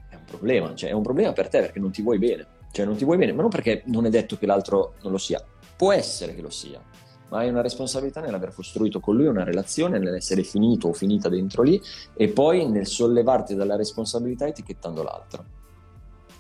è 0.08 0.16
un 0.16 0.24
problema, 0.24 0.74
cioè 0.74 0.90
è 0.90 0.92
un 0.92 1.02
problema 1.02 1.32
per 1.32 1.48
te 1.48 1.60
perché 1.60 1.78
non 1.78 1.92
ti 1.92 2.02
vuoi 2.02 2.18
bene, 2.18 2.46
cioè 2.72 2.84
non 2.84 2.96
ti 2.96 3.04
vuoi 3.04 3.16
bene, 3.16 3.32
ma 3.32 3.42
non 3.42 3.50
perché 3.50 3.82
non 3.86 4.04
è 4.06 4.10
detto 4.10 4.36
che 4.36 4.46
l'altro 4.46 4.94
non 5.02 5.12
lo 5.12 5.18
sia, 5.18 5.42
può 5.76 5.92
essere 5.92 6.34
che 6.34 6.42
lo 6.42 6.50
sia, 6.50 6.82
ma 7.30 7.38
hai 7.38 7.48
una 7.48 7.62
responsabilità 7.62 8.20
nell'aver 8.20 8.52
costruito 8.52 9.00
con 9.00 9.16
lui 9.16 9.26
una 9.26 9.44
relazione, 9.44 9.98
nell'essere 9.98 10.42
finito 10.42 10.88
o 10.88 10.92
finita 10.92 11.28
dentro 11.28 11.62
lì 11.62 11.80
e 12.14 12.28
poi 12.28 12.68
nel 12.68 12.86
sollevarti 12.86 13.54
dalla 13.54 13.76
responsabilità 13.76 14.46
etichettando 14.46 15.02
l'altro. 15.02 15.44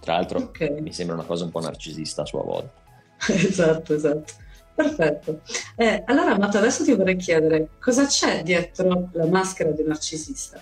Tra 0.00 0.14
l'altro 0.14 0.38
Ok. 0.38 0.76
mi 0.80 0.92
sembra 0.92 1.14
una 1.14 1.24
cosa 1.24 1.44
un 1.44 1.50
po' 1.50 1.60
narcisista 1.60 2.22
a 2.22 2.26
sua 2.26 2.42
volta. 2.42 2.78
Esatto, 3.28 3.94
esatto. 3.94 4.32
Perfetto. 4.74 5.42
Eh, 5.76 6.02
allora, 6.06 6.38
Matt, 6.38 6.54
adesso 6.54 6.84
ti 6.84 6.94
vorrei 6.94 7.16
chiedere 7.16 7.68
cosa 7.78 8.06
c'è 8.06 8.42
dietro 8.42 9.10
la 9.12 9.26
maschera 9.26 9.68
un 9.70 9.84
narcisista? 9.86 10.58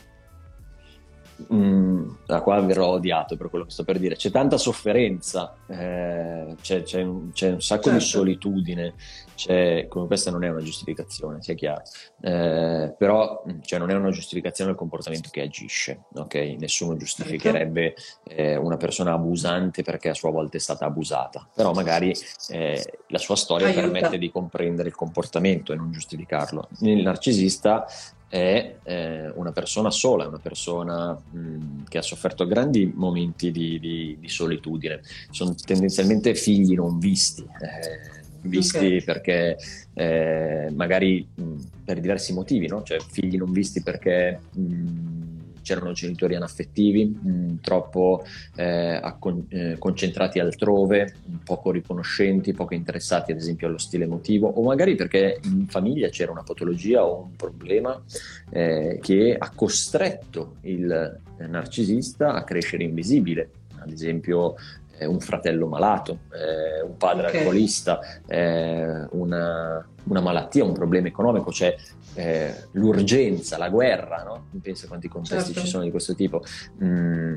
Mm, 1.52 2.11
da 2.26 2.40
qua 2.40 2.61
verrò 2.61 2.87
odiato 2.88 3.37
per 3.37 3.49
quello 3.49 3.64
che 3.64 3.71
sto 3.71 3.85
per 3.85 3.99
dire. 3.99 4.16
C'è 4.16 4.30
tanta 4.30 4.57
sofferenza, 4.59 5.54
eh, 5.68 6.57
c'è, 6.61 6.83
c'è 6.83 7.02
un, 7.02 7.30
c'è 7.33 7.52
un 7.52 7.61
sacco 7.62 7.90
di 7.90 8.00
Certo. 8.00 8.18
solitudine. 8.18 8.95
C'è, 9.38 9.87
come 9.87 10.09
questa 10.09 10.33
non 10.33 10.42
è 10.42 10.49
una 10.49 10.62
giustificazione, 10.62 11.40
sia 11.42 11.54
chiaro, 11.54 11.83
Eh, 12.21 12.92
però 12.99 13.45
mm, 13.49 13.61
cioè, 13.62 13.78
non 13.78 13.90
è 13.90 13.95
una 13.95 14.11
giustificazione 14.11 14.71
del 14.71 14.78
comportamento 14.78 15.28
che 15.30 15.42
agisce. 15.42 16.00
ok? 16.12 16.35
Nessuno 16.59 16.97
giustificherebbe 16.97 17.95
eh, 18.25 18.57
una 18.57 18.76
persona 18.76 19.12
abusante 19.12 19.85
perché 19.85 20.09
a 20.09 20.14
sua 20.14 20.30
volta 20.30 20.57
è 20.57 20.61
stata 20.61 20.87
abusata, 20.87 21.49
però 21.54 21.73
magari 21.73 22.12
eh, 22.49 22.85
la 23.07 23.18
sua 23.18 23.37
storia 23.37 23.68
Aiuta. 23.68 23.83
permette 23.83 24.18
di 24.18 24.28
comprendere 24.28 24.88
il 24.88 24.97
comportamento 24.97 25.73
e 25.73 25.76
non 25.76 25.92
giustificarlo. 25.92 26.68
Il 26.80 27.02
narcisista 27.04 27.87
è 28.28 28.76
eh, 28.82 29.30
una 29.35 29.52
persona 29.52 29.90
sola, 29.90 30.25
è 30.25 30.26
una 30.26 30.38
persona 30.38 31.12
mh, 31.14 31.85
che 31.88 31.99
ha 31.99 32.02
sofferto 32.02 32.47
grandi 32.47 32.92
momenti 32.94 33.50
di, 33.50 33.78
di- 33.80 34.16
di 34.20 34.28
solitudine. 34.28 35.00
Sono 35.30 35.54
tendenzialmente 35.54 36.35
figli 36.35 36.75
non 36.75 36.99
visti, 36.99 37.42
eh, 37.42 38.20
visti 38.42 38.97
Ok. 38.97 39.04
perché 39.04 39.56
eh, 39.94 40.70
magari 40.75 41.26
mh, 41.35 41.54
per 41.85 42.00
diversi 42.00 42.32
motivi, 42.35 42.66
no? 42.66 42.82
Cioè 42.82 42.99
figli 43.00 43.37
non 43.37 43.50
visti 43.50 43.82
perché 43.82 44.38
mh, 44.52 45.38
c'erano 45.68 45.92
genitori 45.92 46.34
anaffettivi, 46.34 47.04
mh, 47.04 47.54
troppo 47.60 48.25
eh, 48.56 48.98
accon- 49.02 49.44
eh, 49.50 49.76
concentrati 49.78 50.38
altrove, 50.38 51.14
poco 51.44 51.70
riconoscenti, 51.70 52.54
poco 52.54 52.72
interessati 52.72 53.32
ad 53.32 53.38
esempio 53.38 53.66
allo 53.66 53.76
stile 53.76 54.04
emotivo, 54.04 54.48
o 54.48 54.62
magari 54.62 54.94
perché 54.94 55.38
in 55.44 55.66
famiglia 55.66 56.08
c'era 56.08 56.30
una 56.30 56.42
patologia 56.42 57.04
o 57.04 57.25
un 57.25 57.37
problema 57.37 58.02
eh, 58.50 58.98
che 59.02 59.37
ha 59.38 59.50
costretto 59.54 60.56
il 60.62 60.90
eh, 60.90 61.46
narcisista 61.46 62.32
a 62.32 62.44
crescere 62.44 62.84
invisibile, 62.84 63.50
ad 63.82 63.90
esempio 63.90 64.54
eh, 64.99 65.06
un 65.06 65.20
fratello 65.20 65.66
malato, 65.66 66.20
eh, 66.32 66.82
un 66.82 66.97
padre 66.97 67.28
Ok. 67.28 67.35
alcolista, 67.35 68.00
eh, 68.26 69.06
una, 69.11 69.87
una 70.04 70.20
malattia, 70.20 70.64
un 70.64 70.73
problema 70.73 71.08
economico, 71.08 71.52
cioè 71.52 71.75
eh, 72.14 72.54
l'urgenza, 72.73 73.58
la 73.58 73.68
guerra, 73.68 74.23
no? 74.25 74.47
Pensa 74.61 74.87
a 74.87 74.88
quanti 74.88 75.08
contesti 75.08 75.52
Certo. 75.52 75.61
ci 75.61 75.66
sono 75.66 75.85
di 75.85 75.90
questo 75.90 76.14
tipo. 76.14 76.42
Mm, 76.82 77.37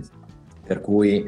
per 0.65 0.79
cui 0.81 1.25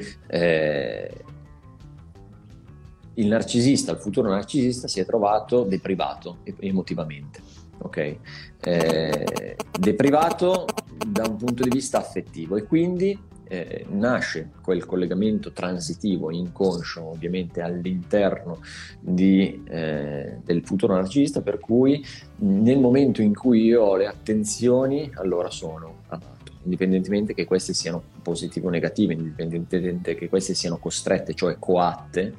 il 3.16 3.28
narcisista, 3.28 3.92
il 3.92 3.98
futuro 4.00 4.30
narcisista 4.30 4.88
si 4.88 5.00
è 5.00 5.06
trovato 5.06 5.64
deprivato 5.64 6.38
emotivamente. 6.60 7.42
Ok? 7.80 8.18
Eh, 8.62 9.56
deprivato 9.78 10.66
da 11.06 11.24
un 11.28 11.36
punto 11.36 11.64
di 11.64 11.70
vista 11.70 11.98
affettivo 11.98 12.56
e 12.56 12.64
quindi 12.64 13.20
eh, 13.54 13.86
nasce 13.90 14.50
quel 14.62 14.84
collegamento 14.84 15.52
transitivo, 15.52 16.32
inconscio 16.32 17.04
ovviamente 17.04 17.62
all'interno 17.62 18.62
di, 19.00 19.64
eh, 19.70 20.38
del 20.44 20.66
futuro 20.66 20.96
narcisista 20.96 21.42
per 21.42 21.60
cui 21.60 22.04
nel 22.38 22.80
momento 22.80 23.22
in 23.22 23.36
cui 23.36 23.66
io 23.66 23.84
ho 23.84 23.96
le 23.96 24.08
attenzioni 24.08 25.12
allora 25.14 25.52
sono 25.52 26.02
amato 26.08 26.32
indipendentemente 26.64 27.34
che 27.36 27.46
queste 27.46 27.74
siano 27.74 28.02
positive 28.24 28.68
o 28.68 28.70
negative 28.70 29.14
indipendentemente 29.14 30.16
che 30.16 30.30
queste 30.30 30.56
siano 30.56 30.78
costrette 30.78 31.34
cioè 31.36 31.58
coatte 31.60 32.34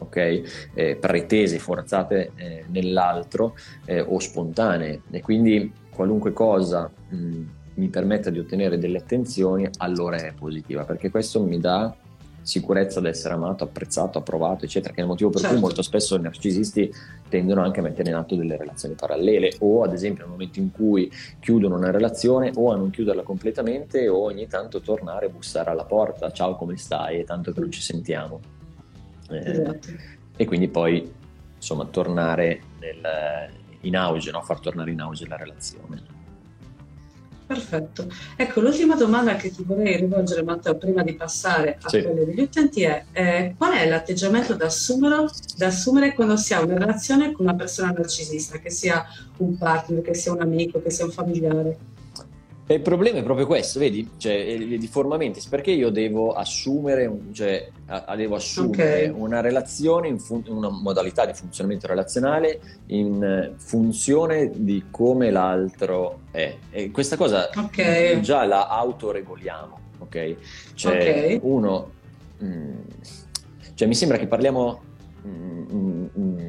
ok? 0.00 0.70
Eh, 0.74 0.96
pretese 0.96 1.58
forzate 1.58 2.32
eh, 2.36 2.64
nell'altro 2.68 3.56
eh, 3.84 4.00
o 4.00 4.18
spontanee. 4.20 5.02
E 5.10 5.20
quindi 5.20 5.72
qualunque 5.90 6.32
cosa 6.32 6.88
mh, 7.08 7.42
mi 7.78 7.88
permetta 7.88 8.30
di 8.30 8.38
ottenere 8.40 8.76
delle 8.78 8.98
attenzioni 8.98 9.68
allora 9.78 10.16
è 10.16 10.32
positiva 10.32 10.84
perché 10.84 11.10
questo 11.10 11.42
mi 11.42 11.58
dà 11.58 11.94
sicurezza 12.42 13.00
di 13.00 13.08
essere 13.08 13.34
amato, 13.34 13.64
apprezzato, 13.64 14.16
approvato, 14.18 14.64
eccetera, 14.64 14.94
che 14.94 15.00
è 15.00 15.02
il 15.02 15.08
motivo 15.08 15.28
per 15.28 15.40
Certo. 15.40 15.54
cui 15.54 15.64
molto 15.64 15.82
spesso 15.82 16.16
i 16.16 16.20
narcisisti 16.22 16.90
tendono 17.28 17.62
anche 17.62 17.80
a 17.80 17.82
mettere 17.82 18.08
in 18.08 18.14
atto 18.16 18.36
delle 18.36 18.56
relazioni 18.56 18.94
parallele 18.94 19.52
o 19.60 19.82
ad 19.82 19.92
esempio 19.92 20.22
nel 20.22 20.32
momento 20.32 20.58
in 20.58 20.70
cui 20.70 21.12
chiudono 21.40 21.76
una 21.76 21.90
relazione 21.90 22.50
o 22.54 22.72
a 22.72 22.76
non 22.76 22.88
chiuderla 22.88 23.22
completamente 23.22 24.08
o 24.08 24.22
ogni 24.22 24.46
tanto 24.46 24.80
tornare 24.80 25.26
a 25.26 25.28
bussare 25.28 25.70
alla 25.70 25.84
porta, 25.84 26.32
ciao 26.32 26.56
come 26.56 26.78
stai, 26.78 27.20
è 27.20 27.24
tanto 27.24 27.52
che 27.52 27.60
non 27.60 27.70
ci 27.70 27.82
sentiamo. 27.82 28.40
Eh, 29.30 29.50
Esatto. 29.50 29.88
e 30.36 30.44
quindi 30.46 30.68
poi 30.68 31.12
insomma 31.54 31.84
tornare 31.84 32.62
nel- 32.80 33.50
in 33.82 33.94
auge, 33.94 34.30
no? 34.30 34.40
far 34.42 34.58
tornare 34.60 34.90
in 34.90 35.00
auge 35.00 35.26
la 35.28 35.36
relazione. 35.36 36.16
Perfetto. 37.48 38.06
Ecco, 38.36 38.60
l'ultima 38.60 38.94
domanda 38.94 39.36
che 39.36 39.50
ti 39.50 39.62
vorrei 39.64 39.96
rivolgere, 39.96 40.42
Matteo, 40.42 40.76
prima 40.76 41.02
di 41.02 41.14
passare 41.14 41.78
a 41.80 41.88
Sì. 41.88 42.02
quelle 42.02 42.26
degli 42.26 42.40
utenti 42.42 42.82
è 42.82 43.04
eh, 43.12 43.54
qual 43.56 43.72
è 43.72 43.88
l'atteggiamento 43.88 44.54
da 44.54 44.66
assumere, 44.66 45.24
da 45.56 45.68
assumere 45.68 46.12
quando 46.12 46.36
si 46.36 46.52
ha 46.52 46.60
una 46.60 46.76
relazione 46.76 47.32
con 47.32 47.46
una 47.46 47.54
persona 47.54 47.90
narcisista, 47.90 48.58
che 48.58 48.68
sia 48.68 49.02
un 49.38 49.56
partner, 49.56 50.02
che 50.02 50.12
sia 50.12 50.30
un 50.32 50.42
amico, 50.42 50.82
che 50.82 50.90
sia 50.90 51.06
un 51.06 51.10
familiare? 51.10 51.78
E 52.70 52.74
il 52.74 52.82
problema 52.82 53.16
è 53.20 53.22
proprio 53.22 53.46
questo, 53.46 53.78
vedi? 53.78 54.06
Cioè, 54.18 54.34
i 54.34 54.78
deformamenti, 54.78 55.40
perché 55.48 55.70
io 55.70 55.88
devo 55.88 56.32
assumere, 56.32 57.10
cioè, 57.32 57.66
a- 57.86 58.14
devo 58.14 58.34
assumere 58.34 59.08
Ok. 59.08 59.14
una 59.18 59.40
relazione, 59.40 60.08
in 60.08 60.18
fun- 60.18 60.44
una 60.48 60.68
modalità 60.68 61.24
di 61.24 61.32
funzionamento 61.32 61.86
relazionale 61.86 62.60
in 62.88 63.22
eh, 63.24 63.54
funzione 63.56 64.50
di 64.54 64.84
come 64.90 65.30
l'altro 65.30 66.18
è. 66.30 66.54
E 66.70 66.90
questa 66.90 67.16
cosa 67.16 67.48
Ok. 67.56 68.20
già 68.20 68.44
la 68.44 68.68
autoregoliamo, 68.68 69.78
ok? 70.00 70.36
Cioè, 70.74 71.36
Ok. 71.36 71.44
uno, 71.44 71.90
mm, 72.44 72.76
cioè 73.72 73.88
mi 73.88 73.94
sembra 73.94 74.18
che 74.18 74.26
parliamo 74.26 74.80
mm, 75.26 75.62
mm, 75.72 76.06
mm, 76.18 76.48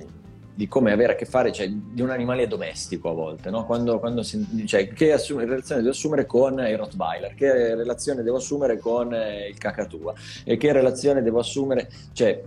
di 0.60 0.68
come 0.68 0.92
avere 0.92 1.14
a 1.14 1.16
che 1.16 1.24
fare, 1.24 1.54
cioè 1.54 1.70
di 1.70 2.02
un 2.02 2.10
animale 2.10 2.46
domestico 2.46 3.10
a 3.10 3.14
volte, 3.14 3.50
no? 3.50 3.66
Quando, 3.66 3.98
quando 3.98 4.24
si, 4.24 4.46
cioè, 4.68 4.90
che 4.90 5.14
assume- 5.14 5.46
relazione 5.46 5.80
devo 5.80 5.94
assumere 5.94 6.26
con 6.26 6.60
il 6.60 6.78
Rottweiler, 6.78 7.34
che 7.34 7.76
relazione 7.76 8.24
devo 8.24 8.36
assumere 8.36 8.78
con 8.78 9.14
eh, 9.14 9.48
il 9.48 9.58
cacatua 9.58 10.14
e 10.44 10.58
che 10.58 10.74
relazione 10.74 11.22
devo 11.22 11.40
assumere, 11.40 11.90
cioè 12.12 12.42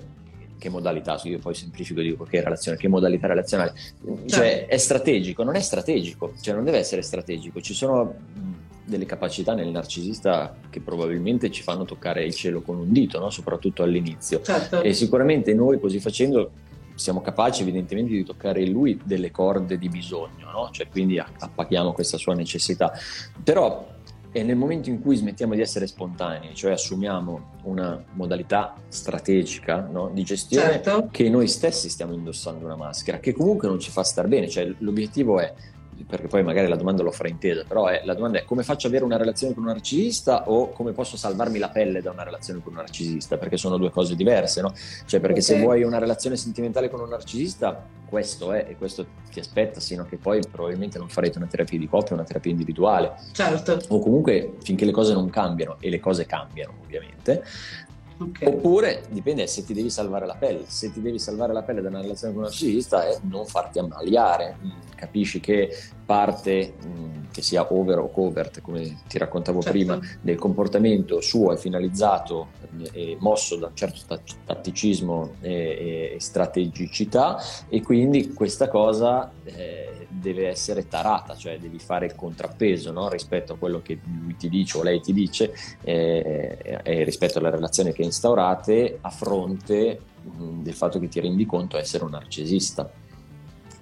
che 0.58 0.68
modalità, 0.68 1.18
io 1.24 1.38
poi 1.38 1.54
semplifico 1.54 2.00
e 2.00 2.02
dico 2.02 2.24
che 2.24 2.42
relazione, 2.42 2.76
che 2.76 2.86
modalità 2.86 3.28
relazionale, 3.28 3.72
cioè 4.26 4.66
è 4.66 4.76
strategico, 4.76 5.42
non 5.42 5.54
è 5.56 5.60
strategico, 5.60 6.34
cioè 6.38 6.54
non 6.54 6.64
deve 6.64 6.76
essere 6.76 7.00
strategico, 7.00 7.62
ci 7.62 7.72
sono 7.72 8.14
delle 8.84 9.06
capacità 9.06 9.54
nel 9.54 9.68
narcisista 9.68 10.54
che 10.68 10.80
probabilmente 10.80 11.50
ci 11.50 11.62
fanno 11.62 11.86
toccare 11.86 12.26
il 12.26 12.34
cielo 12.34 12.60
con 12.60 12.76
un 12.76 12.92
dito, 12.92 13.18
no? 13.18 13.30
soprattutto 13.30 13.82
all'inizio. 13.82 14.42
Certo. 14.42 14.82
E 14.82 14.92
sicuramente 14.92 15.54
noi 15.54 15.80
così 15.80 15.98
facendo 15.98 16.50
siamo 16.94 17.20
capaci 17.20 17.62
evidentemente 17.62 18.12
di 18.12 18.24
toccare 18.24 18.62
in 18.62 18.72
lui 18.72 19.00
delle 19.04 19.30
corde 19.30 19.78
di 19.78 19.88
bisogno, 19.88 20.50
no? 20.50 20.68
cioè 20.70 20.88
quindi 20.88 21.18
appaghiamo 21.18 21.92
questa 21.92 22.18
sua 22.18 22.34
necessità. 22.34 22.92
Però 23.42 23.88
è 24.30 24.42
nel 24.42 24.56
momento 24.56 24.88
in 24.88 25.00
cui 25.00 25.16
smettiamo 25.16 25.54
di 25.54 25.60
essere 25.60 25.86
spontanei, 25.86 26.54
cioè 26.54 26.72
assumiamo 26.72 27.58
una 27.64 28.02
modalità 28.12 28.74
strategica 28.88 29.86
no? 29.90 30.08
di 30.12 30.22
gestione, 30.22 30.82
Certo. 30.82 31.08
che 31.10 31.28
noi 31.28 31.48
stessi 31.48 31.90
stiamo 31.90 32.14
indossando 32.14 32.64
una 32.64 32.76
maschera, 32.76 33.18
che 33.18 33.32
comunque 33.32 33.68
non 33.68 33.78
ci 33.78 33.90
fa 33.90 34.02
star 34.02 34.28
bene, 34.28 34.48
cioè 34.48 34.72
l'obiettivo 34.78 35.38
è 35.38 35.52
perché 36.06 36.28
poi 36.28 36.42
magari 36.42 36.68
la 36.68 36.76
domanda 36.76 37.02
l'ho 37.02 37.10
fraintesa, 37.10 37.64
però 37.66 37.86
è, 37.86 38.02
la 38.04 38.14
domanda 38.14 38.38
è 38.38 38.44
come 38.44 38.62
faccio 38.62 38.86
ad 38.86 38.92
avere 38.92 39.06
una 39.06 39.16
relazione 39.16 39.54
con 39.54 39.64
un 39.64 39.70
narcisista 39.70 40.48
o 40.48 40.70
come 40.70 40.92
posso 40.92 41.16
salvarmi 41.16 41.58
la 41.58 41.68
pelle 41.68 42.00
da 42.02 42.10
una 42.10 42.22
relazione 42.22 42.60
con 42.62 42.72
un 42.72 42.78
narcisista, 42.78 43.36
perché 43.36 43.56
sono 43.56 43.76
due 43.76 43.90
cose 43.90 44.14
diverse, 44.14 44.60
no? 44.60 44.72
Cioè 45.06 45.20
perché 45.20 45.40
okay. 45.40 45.42
se 45.42 45.60
vuoi 45.60 45.82
una 45.82 45.98
relazione 45.98 46.36
sentimentale 46.36 46.88
con 46.88 47.00
un 47.00 47.08
narcisista, 47.08 47.84
questo 48.08 48.52
è 48.52 48.66
e 48.68 48.76
questo 48.76 49.06
ti 49.30 49.40
aspetta, 49.40 49.80
sino 49.80 50.04
che 50.04 50.16
poi 50.16 50.40
probabilmente 50.50 50.98
non 50.98 51.08
farete 51.08 51.38
una 51.38 51.46
terapia 51.46 51.78
di 51.78 51.88
coppia, 51.88 52.14
una 52.14 52.24
terapia 52.24 52.50
individuale. 52.50 53.14
Certo. 53.32 53.78
O 53.88 54.00
comunque 54.00 54.56
finché 54.62 54.84
le 54.84 54.92
cose 54.92 55.14
non 55.14 55.30
cambiano, 55.30 55.76
e 55.80 55.88
le 55.88 55.98
cose 55.98 56.26
cambiano 56.26 56.74
ovviamente, 56.84 57.42
Okay. 58.28 58.48
Oppure 58.48 59.04
dipende 59.10 59.46
se 59.46 59.64
ti 59.64 59.74
devi 59.74 59.90
salvare 59.90 60.26
la 60.26 60.34
pelle. 60.34 60.64
Se 60.66 60.92
ti 60.92 61.00
devi 61.00 61.18
salvare 61.18 61.52
la 61.52 61.62
pelle 61.62 61.80
da 61.80 61.88
una 61.88 62.00
relazione 62.00 62.32
con 62.32 62.42
un 62.42 62.48
narcisista 62.48 63.06
è 63.06 63.18
non 63.22 63.46
farti 63.46 63.78
ammaliare. 63.78 64.56
Mm, 64.62 64.70
capisci 64.94 65.40
che 65.40 65.74
parte, 66.04 66.74
mm, 66.84 67.24
che 67.32 67.42
sia 67.42 67.72
over 67.72 67.98
o 67.98 68.10
covert, 68.10 68.60
come 68.60 69.02
ti 69.08 69.18
raccontavo 69.18 69.60
certo. 69.60 69.76
prima, 69.76 69.98
del 70.20 70.36
comportamento 70.36 71.20
suo 71.20 71.52
è 71.52 71.56
finalizzato 71.56 72.60
e 72.92 73.16
mosso 73.20 73.56
da 73.56 73.66
un 73.66 73.76
certo 73.76 74.20
tatticismo 74.44 75.34
e, 75.40 76.12
e 76.14 76.20
strategicità 76.20 77.38
e 77.68 77.82
quindi 77.82 78.32
questa 78.32 78.68
cosa 78.68 79.30
eh, 79.44 80.01
deve 80.22 80.48
essere 80.48 80.88
tarata, 80.88 81.36
cioè 81.36 81.58
devi 81.58 81.78
fare 81.78 82.06
il 82.06 82.14
contrappeso 82.14 82.92
no? 82.92 83.08
rispetto 83.08 83.54
a 83.54 83.56
quello 83.56 83.82
che 83.82 83.98
lui 84.22 84.36
ti 84.36 84.48
dice 84.48 84.78
o 84.78 84.82
lei 84.82 85.00
ti 85.00 85.12
dice 85.12 85.52
eh, 85.82 86.80
e 86.82 87.04
rispetto 87.04 87.38
alla 87.38 87.50
relazione 87.50 87.92
che 87.92 88.02
instaurate 88.02 88.98
a 89.00 89.10
fronte 89.10 90.00
mh, 90.22 90.62
del 90.62 90.74
fatto 90.74 90.98
che 90.98 91.08
ti 91.08 91.20
rendi 91.20 91.44
conto 91.44 91.76
essere 91.76 92.04
un 92.04 92.10
narcisista 92.10 92.90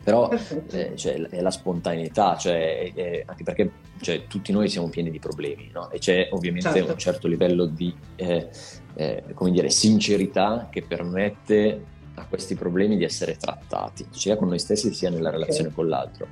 però 0.03 0.31
eh, 0.71 0.97
cioè, 0.97 1.21
è 1.21 1.41
la 1.41 1.51
spontaneità, 1.51 2.37
cioè, 2.37 2.93
è, 2.95 3.23
anche 3.27 3.45
perché 3.45 3.71
cioè, 4.01 4.27
tutti 4.27 4.51
noi 4.51 4.69
siamo 4.69 4.89
pieni 4.89 5.11
di 5.11 5.19
problemi 5.19 5.71
no? 5.73 5.91
e 5.91 5.99
c'è 5.99 6.29
ovviamente 6.33 6.71
certo. 6.71 6.93
un 6.93 6.99
certo 6.99 7.29
livello 7.29 7.67
di 7.67 7.95
eh, 8.17 8.49
eh, 8.95 9.25
come 9.35 9.51
dire, 9.51 9.69
sincerità 9.71 10.69
che 10.71 10.83
permette 10.83 11.99
a 12.15 12.27
questi 12.27 12.55
problemi 12.55 12.97
di 12.97 13.05
essere 13.05 13.37
trattati, 13.37 14.07
sia 14.11 14.37
con 14.37 14.49
noi 14.49 14.59
stessi 14.59 14.93
sia 14.93 15.11
nella 15.11 15.31
relazione 15.31 15.69
okay. 15.69 15.75
con 15.75 15.89
l'altro 15.89 16.29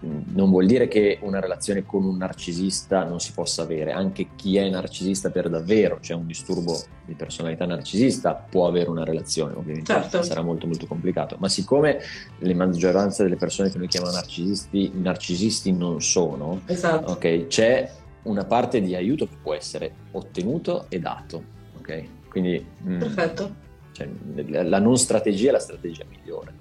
non 0.00 0.50
vuol 0.50 0.66
dire 0.66 0.86
che 0.86 1.18
una 1.22 1.40
relazione 1.40 1.84
con 1.84 2.04
un 2.04 2.16
narcisista 2.16 3.02
non 3.02 3.18
si 3.18 3.32
possa 3.32 3.62
avere, 3.62 3.90
anche 3.92 4.28
chi 4.36 4.56
è 4.56 4.68
narcisista 4.68 5.30
per 5.30 5.48
davvero, 5.48 5.98
cioè 6.00 6.16
un 6.16 6.26
disturbo 6.26 6.78
di 7.04 7.14
personalità 7.14 7.66
narcisista, 7.66 8.34
può 8.34 8.68
avere 8.68 8.90
una 8.90 9.02
relazione, 9.04 9.54
ovviamente 9.54 9.92
certo. 9.92 10.22
sarà 10.22 10.42
molto 10.42 10.66
molto 10.66 10.86
complicato, 10.86 11.36
ma 11.40 11.48
siccome 11.48 11.98
la 12.38 12.54
maggioranza 12.54 13.24
delle 13.24 13.36
persone 13.36 13.70
che 13.70 13.78
noi 13.78 13.88
chiamiamo 13.88 14.14
narcisisti, 14.14 14.92
narcisisti 14.94 15.72
non 15.72 16.00
sono, 16.00 16.60
esatto. 16.66 17.12
okay, 17.12 17.48
c'è 17.48 17.90
una 18.22 18.44
parte 18.44 18.80
di 18.80 18.94
aiuto 18.94 19.26
che 19.26 19.36
può 19.42 19.54
essere 19.54 19.92
ottenuto 20.12 20.86
e 20.88 21.00
dato, 21.00 21.42
ok? 21.78 22.04
Quindi 22.28 22.64
mm, 22.86 22.98
Perfetto. 22.98 23.66
Cioè, 23.98 24.62
la 24.62 24.78
non 24.78 24.96
strategia 24.96 25.48
è 25.48 25.52
la 25.52 25.58
strategia 25.58 26.04
migliore. 26.08 26.52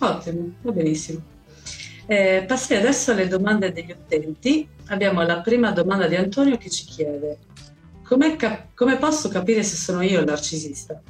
Ottimo, 0.00 0.54
va 0.62 0.72
benissimo. 0.72 1.22
Eh, 2.06 2.44
passi 2.46 2.74
adesso 2.74 3.12
alle 3.12 3.28
domande 3.28 3.70
degli 3.70 3.92
utenti. 3.92 4.68
Abbiamo 4.86 5.22
la 5.22 5.40
prima 5.40 5.70
domanda 5.70 6.08
di 6.08 6.16
Antonio 6.16 6.56
che 6.56 6.68
ci 6.68 6.84
chiede: 6.84 7.38
cap- 8.36 8.74
come 8.74 8.96
posso 8.96 9.28
capire 9.28 9.62
se 9.62 9.76
sono 9.76 10.02
io 10.02 10.18
il 10.18 10.26
narcisista? 10.26 11.00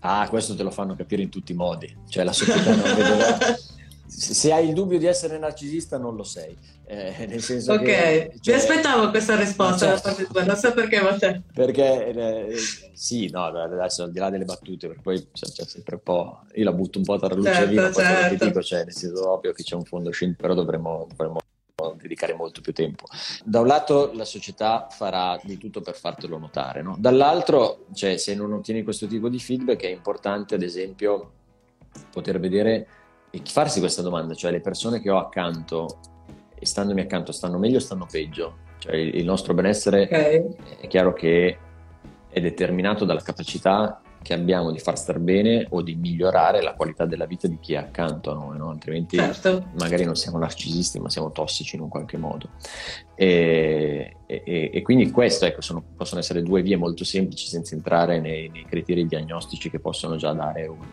Ah, 0.00 0.28
questo 0.28 0.54
te 0.54 0.62
lo 0.62 0.70
fanno 0.70 0.94
capire 0.94 1.22
in 1.22 1.30
tutti 1.30 1.50
i 1.50 1.56
modi. 1.56 1.92
Cioè, 2.08 2.22
la 2.22 2.32
società 2.32 2.70
non 2.72 2.94
vede 2.94 3.58
se 4.06 4.52
hai 4.52 4.68
il 4.68 4.74
dubbio 4.74 4.98
di 4.98 5.06
essere 5.06 5.38
narcisista 5.38 5.98
non 5.98 6.14
lo 6.16 6.22
sei 6.22 6.56
eh, 6.86 7.26
nel 7.28 7.40
senso 7.40 7.72
ok 7.72 7.82
che, 7.82 8.32
cioè, 8.40 8.54
mi 8.54 8.60
aspettavo 8.60 9.10
questa 9.10 9.36
risposta 9.36 9.98
parte 10.00 10.26
tua 10.26 10.44
non 10.44 10.56
so 10.56 10.72
perché 10.72 11.00
ma 11.00 11.16
te 11.16 11.42
perché 11.52 12.06
eh, 12.06 12.56
sì 12.92 13.28
no 13.30 13.44
adesso 13.44 14.04
al 14.04 14.12
di 14.12 14.18
là 14.18 14.30
delle 14.30 14.44
battute 14.44 14.86
perché 14.86 15.02
poi 15.02 15.28
c'è, 15.32 15.46
c'è 15.46 15.64
sempre 15.64 15.96
un 15.96 16.02
po' 16.02 16.40
io 16.54 16.64
la 16.64 16.72
butto 16.72 16.98
un 16.98 17.04
po' 17.04 17.18
tra 17.18 17.34
luce 17.34 17.52
certo, 17.52 17.64
e 17.64 17.68
vino 17.68 17.92
certo. 17.92 18.44
dico 18.44 18.62
cioè 18.62 18.84
nel 18.84 18.92
senso 18.92 19.30
ovvio 19.30 19.52
che 19.52 19.62
c'è 19.62 19.74
un 19.74 19.84
fondo 19.84 20.10
scientifico 20.10 20.34
però 20.36 20.54
dovremmo, 20.54 21.06
dovremmo 21.08 21.40
dedicare 22.00 22.34
molto 22.34 22.60
più 22.60 22.72
tempo. 22.72 23.04
Da 23.44 23.60
un 23.60 23.66
lato 23.66 24.12
la 24.14 24.24
società 24.24 24.88
farà 24.90 25.38
di 25.42 25.58
tutto 25.58 25.80
per 25.80 25.94
fartelo 25.94 26.38
notare, 26.38 26.82
no? 26.82 26.96
dall'altro 26.98 27.86
cioè, 27.92 28.16
se 28.16 28.34
non 28.34 28.52
ottieni 28.52 28.82
questo 28.82 29.06
tipo 29.06 29.28
di 29.28 29.38
feedback 29.38 29.82
è 29.82 29.88
importante 29.88 30.54
ad 30.54 30.62
esempio 30.62 31.32
poter 32.10 32.38
vedere 32.38 32.86
farsi 33.44 33.80
questa 33.80 34.02
domanda, 34.02 34.34
cioè 34.34 34.50
le 34.50 34.60
persone 34.60 35.00
che 35.00 35.10
ho 35.10 35.18
accanto 35.18 35.98
e 36.58 36.64
standomi 36.64 37.00
accanto 37.00 37.32
stanno 37.32 37.58
meglio 37.58 37.76
o 37.76 37.80
stanno 37.80 38.06
peggio? 38.10 38.64
Cioè 38.78 38.94
il 38.94 39.24
nostro 39.24 39.54
benessere 39.54 40.02
okay. 40.02 40.44
è 40.80 40.86
chiaro 40.86 41.12
che 41.12 41.58
è 42.28 42.40
determinato 42.40 43.04
dalla 43.04 43.22
capacità 43.22 44.00
che 44.26 44.34
abbiamo 44.34 44.72
di 44.72 44.80
far 44.80 44.98
star 44.98 45.20
bene 45.20 45.68
o 45.70 45.82
di 45.82 45.94
migliorare 45.94 46.60
la 46.60 46.74
qualità 46.74 47.06
della 47.06 47.26
vita 47.26 47.46
di 47.46 47.60
chi 47.60 47.74
è 47.74 47.76
accanto 47.76 48.32
a 48.32 48.34
noi, 48.34 48.58
no? 48.58 48.70
altrimenti 48.70 49.16
certo. 49.16 49.68
magari 49.78 50.04
non 50.04 50.16
siamo 50.16 50.36
narcisisti 50.36 50.98
ma 50.98 51.08
siamo 51.08 51.30
tossici 51.30 51.76
in 51.76 51.82
un 51.82 51.88
qualche 51.88 52.16
modo. 52.16 52.48
E, 53.14 54.16
e, 54.26 54.70
e 54.72 54.82
quindi 54.82 55.12
queste 55.12 55.46
ecco, 55.46 55.60
sono, 55.60 55.80
possono 55.96 56.20
essere 56.20 56.42
due 56.42 56.60
vie 56.62 56.76
molto 56.76 57.04
semplici 57.04 57.46
senza 57.46 57.76
entrare 57.76 58.18
nei, 58.18 58.48
nei 58.48 58.64
criteri 58.64 59.06
diagnostici 59.06 59.70
che 59.70 59.78
possono 59.78 60.16
già 60.16 60.32
dare 60.32 60.66
un, 60.66 60.88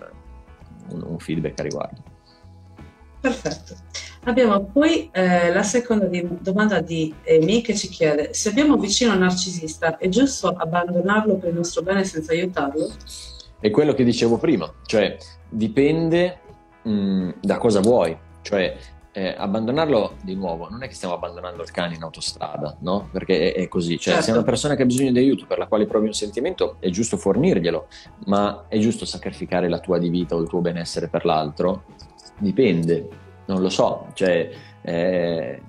un, 0.92 1.04
un 1.04 1.18
feedback 1.18 1.60
a 1.60 1.64
riguardo. 1.64 2.13
Perfetto. 3.24 3.76
Abbiamo 4.26 4.66
poi 4.66 5.10
eh, 5.14 5.54
la 5.54 5.64
seconda 5.64 6.08
di, 6.08 6.28
domanda 6.42 6.82
di 6.82 7.14
Amy 7.26 7.62
che 7.62 7.74
ci 7.74 7.88
chiede 7.88 8.34
se 8.34 8.50
abbiamo 8.50 8.76
vicino 8.76 9.14
un 9.14 9.20
narcisista 9.20 9.96
è 9.96 10.10
giusto 10.10 10.50
abbandonarlo 10.50 11.36
per 11.38 11.50
il 11.50 11.56
nostro 11.56 11.84
bene 11.84 12.04
senza 12.04 12.34
aiutarlo? 12.34 12.92
È 13.62 13.70
quello 13.70 13.94
che 13.94 14.04
dicevo 14.04 14.38
prima, 14.38 14.70
cioè 14.86 15.16
dipende 15.48 16.40
mh, 16.82 16.92
mm, 16.92 17.30
da 17.40 17.58
cosa 17.58 17.80
vuoi, 17.80 18.18
cioè 18.42 18.76
eh, 19.14 19.36
abbandonarlo 19.38 20.16
di 20.22 20.36
nuovo 20.36 20.68
non 20.70 20.84
è 20.84 20.90
che 20.90 20.96
stiamo 20.96 21.14
abbandonando 21.14 21.62
il 21.62 21.72
cane 21.72 21.96
in 21.96 22.04
autostrada, 22.04 22.76
no? 22.82 23.08
Perché 23.10 23.54
è, 23.54 23.62
è 23.62 23.68
così, 23.70 23.98
cioè 23.98 24.16
certo. 24.16 24.22
se 24.22 24.32
è 24.32 24.34
una 24.34 24.44
persona 24.44 24.76
che 24.76 24.82
ha 24.82 24.86
bisogno 24.86 25.14
di 25.14 25.20
aiuto 25.20 25.46
per 25.46 25.60
la 25.60 25.68
quale 25.68 25.86
provi 25.86 26.08
un 26.08 26.14
sentimento 26.14 26.76
è 26.80 26.90
giusto 26.90 27.16
fornirglielo, 27.16 27.88
ma 28.26 28.66
è 28.68 28.78
giusto 28.80 29.06
sacrificare 29.06 29.70
la 29.70 29.80
tua 29.80 29.98
di 29.98 30.10
vita 30.10 30.36
o 30.36 30.42
il 30.42 30.50
tuo 30.50 30.60
benessere 30.60 31.08
per 31.08 31.24
l'altro? 31.24 31.84
Dipende, 32.38 33.08
non 33.46 33.62
lo 33.62 33.70
so, 33.70 34.08
cioè, 34.14 34.50
eh, 34.82 35.62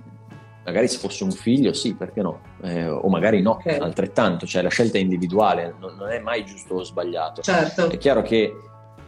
magari 0.65 0.89
se 0.89 0.99
fosse 0.99 1.25
un 1.25 1.33
figlio 1.33 1.73
sì, 1.73 1.95
perché 1.95 2.23
no? 2.23 2.41
Eh, 2.63 2.89
o 2.89 3.09
magari 3.09 3.43
no, 3.43 3.53
okay. 3.53 3.79
altrettanto, 3.79 4.47
cioè 4.47 4.63
la 4.63 4.71
scelta 4.71 4.99
è 4.99 5.01
individuale, 5.01 5.75
non, 5.79 5.97
non, 5.97 6.11
è 6.11 6.19
mai 6.19 6.45
giusto 6.45 6.77
o 6.77 6.83
sbagliato. 6.83 7.43
Certo. 7.43 7.91
È 7.91 7.99
chiaro 7.99 8.23
che 8.23 8.53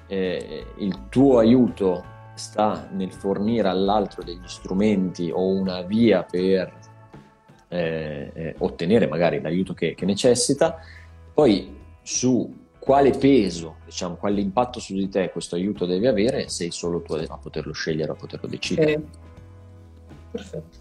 eh, 0.06 0.66
il 0.76 1.08
tuo 1.08 1.38
aiuto 1.38 2.04
sta 2.34 2.88
nel 2.92 3.12
fornire 3.12 3.68
all'altro 3.68 4.22
degli 4.22 4.46
strumenti 4.46 5.30
o 5.32 5.46
una 5.46 5.80
via 5.82 6.22
per 6.22 6.72
eh, 7.68 8.30
eh, 8.32 8.54
ottenere 8.58 9.06
magari 9.06 9.40
l'aiuto 9.40 9.72
che, 9.72 9.94
che 9.94 10.04
necessita, 10.04 10.78
poi 11.32 11.74
su 12.02 12.65
quale 12.86 13.10
peso, 13.10 13.78
diciamo, 13.84 14.14
quale 14.14 14.40
impatto 14.40 14.78
su 14.78 14.94
di 14.94 15.08
te 15.08 15.30
questo 15.30 15.56
aiuto 15.56 15.86
deve 15.86 16.06
avere, 16.06 16.48
sei 16.48 16.70
solo 16.70 17.02
tu 17.02 17.14
a 17.14 17.36
poterlo 17.36 17.72
scegliere, 17.72 18.12
a 18.12 18.14
poterlo 18.14 18.46
decidere. 18.46 18.92
Okay. 18.92 19.04
Perfetto. 20.30 20.78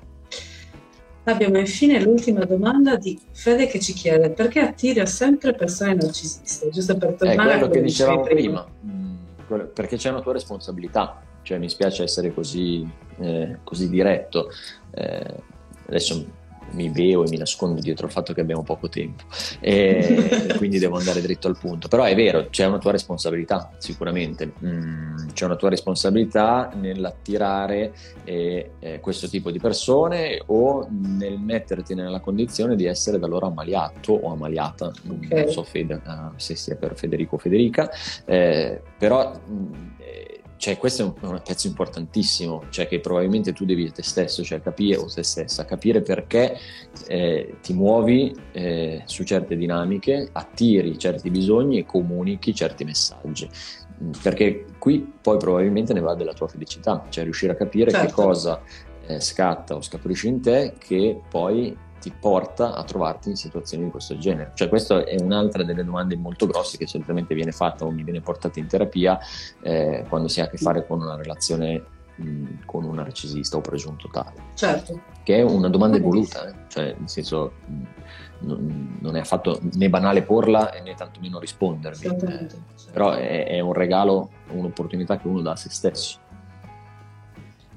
Abbiamo 1.23 1.57
infine 1.57 1.99
l'ultima 1.99 2.45
domanda 2.45 2.95
di 2.95 3.19
Fede 3.31 3.65
che 3.65 3.79
ci 3.79 3.93
chiede 3.93 4.29
perché 4.29 4.59
attiri 4.59 5.03
sempre 5.07 5.55
persone 5.55 5.95
narcisiste, 5.95 6.69
giusto 6.69 6.95
per 6.95 7.13
tornare 7.13 7.53
a 7.53 7.57
quello 7.57 7.73
che 7.73 7.81
dicevamo 7.81 8.21
prima, 8.21 8.63
prima. 8.63 8.67
Mm, 8.85 9.65
perché 9.73 9.97
c'è 9.97 10.11
una 10.11 10.21
tua 10.21 10.33
responsabilità, 10.33 11.23
cioè 11.41 11.57
mi 11.57 11.71
spiace 11.71 12.03
essere 12.03 12.31
così, 12.31 12.87
eh, 13.17 13.57
così 13.63 13.89
diretto, 13.89 14.51
eh, 14.91 15.35
adesso 15.87 16.23
mi 16.71 16.89
beo 16.89 17.23
e 17.23 17.29
mi 17.29 17.37
nascondo 17.37 17.81
dietro 17.81 18.05
il 18.05 18.11
fatto 18.11 18.33
che 18.33 18.41
abbiamo 18.41 18.63
poco 18.63 18.89
tempo. 18.89 19.23
E 19.59 20.53
quindi 20.57 20.79
devo 20.79 20.97
andare 20.97 21.21
dritto 21.21 21.47
al 21.47 21.57
punto. 21.57 21.87
Però 21.87 22.03
è 22.03 22.15
vero 22.15 22.47
c'è 22.49 22.65
una 22.65 22.77
tua 22.77 22.91
responsabilità 22.91 23.71
sicuramente. 23.77 24.53
Mm, 24.63 25.29
c'è 25.33 25.45
una 25.45 25.55
tua 25.55 25.69
responsabilità 25.69 26.71
nell'attirare 26.73 27.93
eh, 28.23 28.71
eh, 28.79 28.99
questo 28.99 29.27
tipo 29.27 29.51
di 29.51 29.59
persone 29.59 30.41
o 30.47 30.87
nel 30.89 31.39
metterti 31.39 31.93
nella 31.93 32.19
condizione 32.19 32.75
di 32.75 32.85
essere 32.85 33.19
da 33.19 33.27
loro 33.27 33.47
ammaliato 33.47 34.13
o 34.13 34.31
ammaliata. 34.31 34.91
Okay. 35.07 35.43
non 35.43 35.51
so 35.51 35.63
Fede, 35.63 36.01
uh, 36.05 36.31
se 36.35 36.55
sia 36.55 36.75
per 36.75 36.95
Federico 36.95 37.35
o 37.35 37.37
Federica. 37.37 37.89
Eh, 38.25 38.81
però 38.97 39.31
mh, 39.31 39.53
mm, 39.53 39.73
cioè, 40.65 40.79
questo 40.79 41.03
è 41.03 41.25
un, 41.27 41.41
pezzo 41.45 41.67
importantissimo, 41.67 42.63
cioè 42.71 42.87
che 42.87 42.99
probabilmente 42.99 43.53
tu 43.53 43.65
devi 43.65 43.91
te 43.91 44.01
stesso, 44.01 44.43
cioè 44.43 44.61
capire, 44.61 44.97
o 44.97 45.05
te 45.05 45.21
stessa, 45.21 45.63
capire 45.63 46.01
perché 46.01 46.57
eh, 47.05 47.57
ti 47.61 47.71
muovi 47.73 48.35
eh, 48.51 49.03
su 49.05 49.23
certe 49.23 49.55
dinamiche, 49.55 50.27
attiri 50.31 50.97
certi 50.97 51.29
bisogni 51.29 51.77
e 51.77 51.85
comunichi 51.85 52.55
certi 52.55 52.83
messaggi. 52.83 53.47
Perché 54.23 54.65
qui 54.79 55.13
poi 55.21 55.37
probabilmente 55.37 55.93
ne 55.93 55.99
va 55.99 56.15
della 56.15 56.33
tua 56.33 56.47
felicità, 56.47 57.05
cioè 57.09 57.25
riuscire 57.25 57.51
a 57.51 57.55
capire 57.55 57.91
certo. 57.91 58.07
che 58.07 58.11
cosa 58.13 58.59
eh, 59.05 59.19
scatta 59.19 59.75
o 59.75 59.81
scaturisce 59.81 60.27
in 60.27 60.41
te 60.41 60.73
che 60.79 61.21
poi 61.29 61.77
ti 62.05 62.13
porta 62.19 62.75
a 62.75 62.83
trovarti 62.83 63.29
in 63.29 63.35
situazioni 63.35 63.85
di 63.85 63.89
questo 63.89 64.15
genere. 64.15 64.51
Cioè 64.53 64.69
questa 64.69 65.03
è 65.03 65.19
un'altra 65.19 65.63
delle 65.63 65.83
domande 65.83 66.15
molto 66.15 66.45
grosse 66.45 66.77
che 66.77 66.85
solitamente 66.85 67.33
viene 67.33 67.51
fatta 67.51 67.83
o 67.83 67.89
mi 67.89 68.03
viene 68.03 68.21
portata 68.21 68.59
in 68.59 68.67
terapia 68.67 69.17
eh, 69.63 70.05
quando 70.07 70.27
si 70.27 70.39
ha 70.39 70.43
a 70.43 70.47
che 70.47 70.57
fare 70.57 70.85
con 70.85 71.01
una 71.01 71.15
relazione 71.15 71.83
mh, 72.17 72.65
con 72.65 72.83
un 72.83 72.93
narcisista 72.93 73.57
o 73.57 73.61
presunto 73.61 74.07
tale. 74.11 74.33
Certo. 74.53 75.01
Che 75.23 75.35
è 75.35 75.41
una 75.41 75.67
domanda 75.67 75.97
evoluta, 75.97 76.47
eh? 76.47 76.53
cioè 76.67 76.95
nel 76.95 77.09
senso 77.09 77.53
mh, 77.65 77.81
non, 78.41 78.97
non, 79.01 79.15
è 79.15 79.21
affatto 79.21 79.59
né 79.73 79.89
banale 79.89 80.21
porla 80.21 80.71
né 80.83 80.93
tantomeno 80.93 81.39
rispondervi, 81.39 82.05
eh, 82.05 82.19
certo. 82.19 82.55
però 82.91 83.13
è, 83.13 83.47
è 83.47 83.59
un 83.61 83.73
regalo, 83.73 84.29
un'opportunità 84.51 85.17
che 85.17 85.27
uno 85.27 85.41
dà 85.41 85.53
a 85.53 85.55
se 85.55 85.71
stesso. 85.71 86.19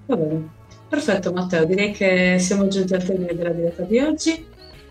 Va 0.05 0.17
bene. 0.17 0.57
Perfetto 0.89 1.33
Matteo, 1.33 1.65
direi 1.65 1.93
che 1.93 2.37
siamo 2.39 2.67
giunti 2.69 2.95
al 2.95 3.05
termine 3.05 3.35
della 3.35 3.51
diretta 3.51 3.83
di 3.83 3.99
oggi. 3.99 4.47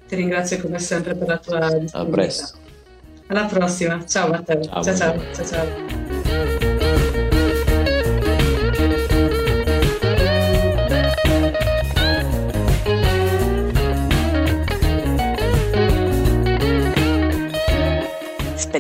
Ti 0.08 0.16
ringrazio 0.16 0.62
come 0.62 0.80
sempre 0.80 1.16
per 1.16 1.28
la 1.28 1.38
tua 1.38 1.60
disponibilità. 1.78 2.00
A 2.00 2.06
presto. 2.06 2.58
Alla 3.28 3.46
prossima. 3.46 4.06
Ciao 4.06 4.30
Matteo. 4.30 4.64
ciao. 4.64 4.84
ciao. 4.84 4.96
ciao. 4.96 5.34
ciao, 5.34 5.46
ciao. 5.46 6.07